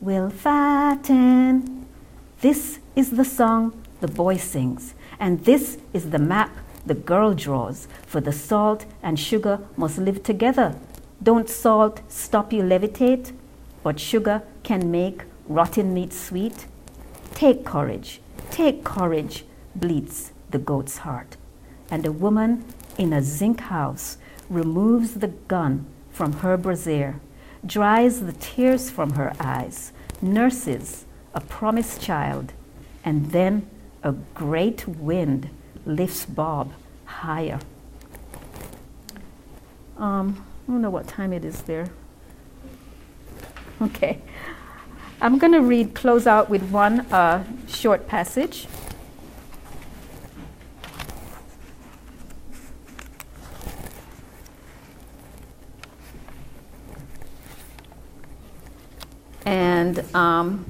will 0.00 0.28
fatten. 0.28 1.86
This 2.40 2.80
is 2.96 3.10
the 3.10 3.24
song 3.24 3.80
the 4.00 4.08
boy 4.08 4.38
sings, 4.38 4.94
and 5.20 5.44
this 5.44 5.78
is 5.92 6.10
the 6.10 6.18
map 6.18 6.50
the 6.84 6.94
girl 6.96 7.32
draws, 7.32 7.86
for 8.04 8.20
the 8.20 8.32
salt 8.32 8.86
and 9.04 9.20
sugar 9.20 9.60
must 9.76 9.98
live 9.98 10.24
together. 10.24 10.74
Don't 11.22 11.48
salt 11.48 12.00
stop 12.08 12.52
you 12.52 12.64
levitate, 12.64 13.30
but 13.82 14.00
sugar 14.00 14.42
can 14.62 14.90
make 14.90 15.22
rotten 15.46 15.94
meat 15.94 16.12
sweet. 16.12 16.66
Take 17.34 17.64
courage, 17.64 18.20
take 18.50 18.84
courage, 18.84 19.44
bleats 19.74 20.32
the 20.50 20.58
goat's 20.58 20.98
heart. 20.98 21.36
And 21.90 22.04
a 22.04 22.12
woman 22.12 22.64
in 22.98 23.12
a 23.12 23.22
zinc 23.22 23.60
house 23.60 24.18
removes 24.48 25.14
the 25.14 25.28
gun 25.28 25.86
from 26.10 26.32
her 26.34 26.56
brassiere, 26.56 27.20
dries 27.64 28.20
the 28.20 28.32
tears 28.32 28.90
from 28.90 29.12
her 29.12 29.32
eyes, 29.38 29.92
nurses 30.20 31.04
a 31.34 31.40
promised 31.40 32.00
child, 32.00 32.52
and 33.04 33.30
then 33.30 33.68
a 34.02 34.12
great 34.34 34.86
wind 34.88 35.48
lifts 35.86 36.26
Bob 36.26 36.72
higher. 37.04 37.60
Um, 39.96 40.44
I 40.66 40.72
don't 40.72 40.82
know 40.82 40.90
what 40.90 41.08
time 41.08 41.32
it 41.32 41.44
is 41.44 41.62
there. 41.62 41.88
Okay. 43.82 44.20
I'm 45.20 45.38
going 45.38 45.52
to 45.52 45.60
read, 45.60 45.94
close 45.94 46.26
out 46.26 46.48
with 46.48 46.62
one 46.70 47.00
uh, 47.12 47.44
short 47.66 48.06
passage. 48.06 48.66
And 59.44 60.14
um, 60.14 60.66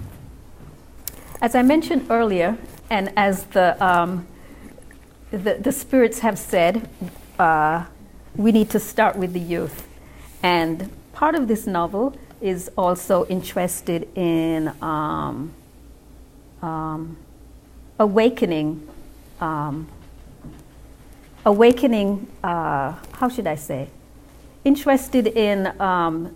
as 1.42 1.54
I 1.54 1.62
mentioned 1.62 2.06
earlier, 2.10 2.56
and 2.90 3.12
as 3.16 3.44
the, 3.46 3.82
um, 3.84 4.26
the, 5.30 5.58
the, 5.60 5.72
spirits 5.72 6.20
have 6.20 6.38
said, 6.38 6.88
uh, 7.38 7.84
we 8.36 8.52
need 8.52 8.70
to 8.70 8.78
start 8.78 9.16
with 9.16 9.32
the 9.32 9.40
youth. 9.40 9.86
And 10.42 10.90
part 11.12 11.34
of 11.34 11.48
this 11.48 11.66
novel 11.66 12.16
is 12.40 12.70
also 12.76 13.26
interested 13.26 14.08
in 14.16 14.68
um, 14.82 15.52
um, 16.62 17.16
awakening, 17.98 18.88
um, 19.40 19.88
awakening, 21.44 22.26
uh, 22.42 22.94
how 23.12 23.28
should 23.28 23.46
I 23.46 23.54
say? 23.54 23.88
Interested 24.64 25.26
in 25.26 25.80
um, 25.80 26.34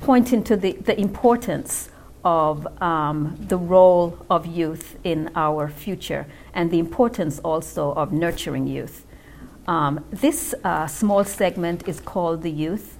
pointing 0.00 0.44
to 0.44 0.56
the, 0.56 0.72
the 0.72 0.98
importance 1.00 1.90
of 2.24 2.66
um, 2.82 3.36
the 3.38 3.56
role 3.56 4.18
of 4.28 4.46
youth 4.46 4.98
in 5.04 5.30
our 5.36 5.68
future 5.68 6.26
and 6.54 6.70
the 6.70 6.78
importance 6.78 7.38
also 7.40 7.92
of 7.92 8.12
nurturing 8.12 8.66
youth. 8.66 9.06
Um, 9.68 10.04
this 10.10 10.54
uh, 10.64 10.86
small 10.86 11.24
segment 11.24 11.88
is 11.88 12.00
called 12.00 12.42
The 12.42 12.50
Youth, 12.50 12.95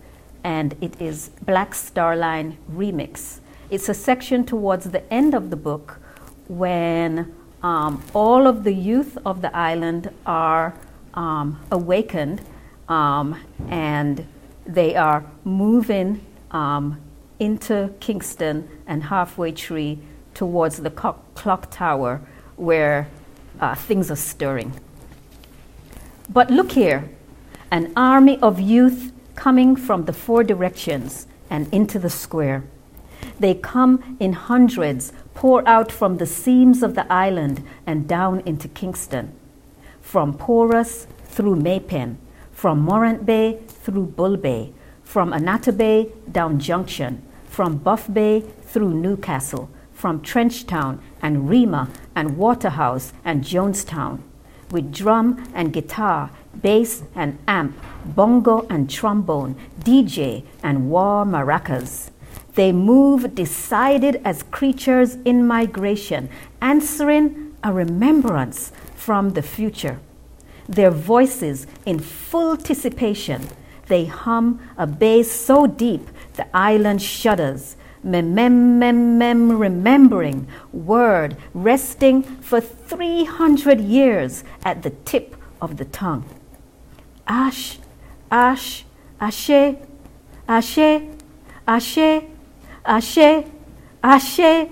and 0.46 0.76
it 0.80 1.02
is 1.02 1.30
Black 1.44 1.74
Star 1.74 2.14
Line 2.14 2.56
Remix. 2.72 3.40
It's 3.68 3.88
a 3.88 3.94
section 3.94 4.46
towards 4.46 4.90
the 4.90 5.02
end 5.12 5.34
of 5.34 5.50
the 5.50 5.56
book 5.56 5.98
when 6.46 7.34
um, 7.64 8.00
all 8.14 8.46
of 8.46 8.62
the 8.62 8.72
youth 8.72 9.18
of 9.26 9.42
the 9.42 9.54
island 9.56 10.08
are 10.24 10.72
um, 11.14 11.60
awakened 11.72 12.42
um, 12.88 13.36
and 13.70 14.24
they 14.64 14.94
are 14.94 15.24
moving 15.42 16.24
um, 16.52 17.00
into 17.40 17.92
Kingston 17.98 18.68
and 18.86 19.02
halfway 19.02 19.50
tree 19.50 19.98
towards 20.32 20.76
the 20.76 20.90
co- 20.90 21.20
clock 21.34 21.72
tower 21.72 22.20
where 22.54 23.08
uh, 23.58 23.74
things 23.74 24.12
are 24.12 24.22
stirring. 24.32 24.72
But 26.28 26.52
look 26.52 26.70
here 26.70 27.08
an 27.72 27.92
army 27.96 28.38
of 28.40 28.60
youth 28.60 29.10
coming 29.36 29.76
from 29.76 30.06
the 30.06 30.12
four 30.12 30.42
directions 30.42 31.26
and 31.48 31.72
into 31.72 31.98
the 31.98 32.10
square. 32.10 32.64
They 33.38 33.54
come 33.54 34.16
in 34.18 34.32
hundreds, 34.32 35.12
pour 35.34 35.66
out 35.68 35.92
from 35.92 36.16
the 36.16 36.26
seams 36.26 36.82
of 36.82 36.94
the 36.94 37.10
island 37.12 37.62
and 37.86 38.08
down 38.08 38.40
into 38.40 38.68
Kingston, 38.68 39.32
from 40.00 40.36
Porus 40.36 41.06
through 41.24 41.56
Maypen, 41.56 42.16
from 42.52 42.80
Morant 42.80 43.26
Bay 43.26 43.60
through 43.68 44.06
Bull 44.06 44.36
Bay, 44.36 44.72
from 45.04 45.32
Annotto 45.32 45.72
Bay 45.72 46.10
down 46.32 46.58
Junction, 46.58 47.22
from 47.44 47.76
Buff 47.76 48.12
Bay 48.12 48.40
through 48.62 48.94
Newcastle, 48.94 49.68
from 49.92 50.20
Trenchtown 50.20 51.00
and 51.22 51.48
Rema 51.48 51.88
and 52.14 52.36
Waterhouse 52.36 53.12
and 53.24 53.44
Jonestown, 53.44 54.20
with 54.70 54.92
drum 54.92 55.50
and 55.54 55.72
guitar, 55.72 56.30
bass 56.62 57.02
and 57.14 57.38
amp, 57.46 57.76
bongo 58.04 58.66
and 58.68 58.90
trombone, 58.90 59.56
DJ 59.80 60.44
and 60.62 60.90
war 60.90 61.24
maracas. 61.24 62.10
They 62.54 62.72
move 62.72 63.34
decided 63.34 64.20
as 64.24 64.42
creatures 64.44 65.16
in 65.24 65.46
migration, 65.46 66.28
answering 66.60 67.54
a 67.62 67.72
remembrance 67.72 68.72
from 68.94 69.30
the 69.30 69.42
future. 69.42 70.00
Their 70.68 70.90
voices 70.90 71.66
in 71.84 71.98
full 72.00 72.52
anticipation 72.52 73.48
they 73.88 74.06
hum 74.06 74.60
a 74.76 74.86
bass 74.86 75.30
so 75.30 75.66
deep 75.66 76.08
the 76.34 76.46
island 76.54 77.00
shudders. 77.00 77.76
Mem, 78.06 78.36
mem, 78.36 78.78
mem, 78.78 79.18
mem, 79.18 79.58
remembering, 79.58 80.46
word 80.72 81.36
resting 81.54 82.22
for 82.22 82.60
300 82.60 83.80
years 83.80 84.44
at 84.64 84.84
the 84.84 84.90
tip 84.90 85.34
of 85.60 85.76
the 85.76 85.84
tongue. 85.86 86.24
Ash, 87.26 87.80
ash, 88.30 88.84
ashe, 89.20 89.74
ashe, 90.48 91.02
ashe, 91.66 92.22
ashe, 92.86 93.44
ashe. 94.04 94.70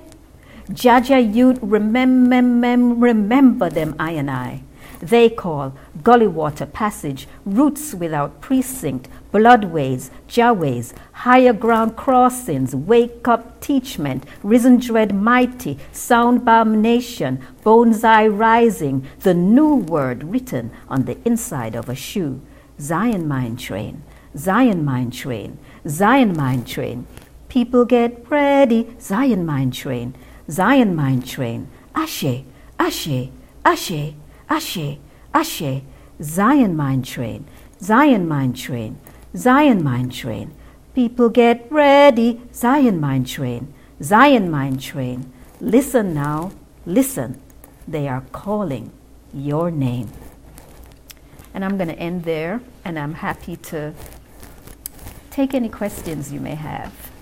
Jaja 0.70 1.18
Yud, 1.34 1.58
remember, 1.60 2.40
mem, 2.40 3.00
remember 3.00 3.68
them, 3.68 3.96
I 3.98 4.12
and 4.12 4.30
I 4.30 4.62
they 5.04 5.28
call 5.28 5.74
gully 6.02 6.26
water 6.26 6.66
passage, 6.66 7.28
routes 7.44 7.94
without 7.94 8.40
precinct, 8.40 9.08
bloodways, 9.34 10.10
jaways, 10.28 10.94
higher 11.12 11.52
ground 11.52 11.96
crossings, 11.96 12.74
wake 12.74 13.26
up 13.26 13.60
teachment, 13.60 14.24
risen 14.44 14.78
dread 14.78 15.12
mighty, 15.14 15.76
sound 15.92 16.44
bomb 16.44 16.80
nation, 16.80 17.38
bonsai 17.64 18.26
rising, 18.28 19.04
the 19.20 19.34
new 19.34 19.74
word 19.74 20.22
written 20.22 20.70
on 20.88 21.04
the 21.04 21.18
inside 21.26 21.74
of 21.74 21.88
a 21.88 21.94
shoe. 21.94 22.40
Zion 22.80 23.26
mine 23.26 23.56
train, 23.56 24.02
Zion 24.36 24.84
mine 24.84 25.10
train, 25.10 25.58
Zion 25.88 26.36
mine 26.36 26.64
train. 26.64 27.06
People 27.48 27.84
get 27.84 28.30
ready, 28.30 28.96
Zion 29.00 29.44
mine 29.44 29.70
train, 29.70 30.14
Zion 30.48 30.94
mine 30.94 31.22
train. 31.22 31.68
Ashe, 31.94 32.44
Ashe, 32.78 33.30
Ashe. 33.64 34.14
Ashe, 34.48 34.98
Ashe, 35.32 35.82
Zion 36.22 36.76
Mine 36.76 37.02
Train, 37.02 37.46
Zion 37.80 38.28
Mine 38.28 38.52
Train, 38.52 38.98
Zion 39.36 39.82
Mine 39.82 40.10
Train. 40.10 40.54
People 40.94 41.28
get 41.28 41.66
ready, 41.70 42.40
Zion 42.54 43.00
Mine 43.00 43.24
Train, 43.24 43.74
Zion 44.00 44.50
Mine 44.50 44.78
Train. 44.78 45.32
Listen 45.60 46.14
now, 46.14 46.52
listen. 46.86 47.40
They 47.86 48.06
are 48.06 48.22
calling 48.32 48.92
your 49.32 49.70
name. 49.70 50.10
And 51.52 51.64
I'm 51.64 51.76
going 51.76 51.88
to 51.88 51.98
end 51.98 52.24
there, 52.24 52.60
and 52.84 52.98
I'm 52.98 53.14
happy 53.14 53.56
to 53.56 53.92
take 55.30 55.52
any 55.52 55.68
questions 55.68 56.32
you 56.32 56.40
may 56.40 56.54
have. 56.54 57.13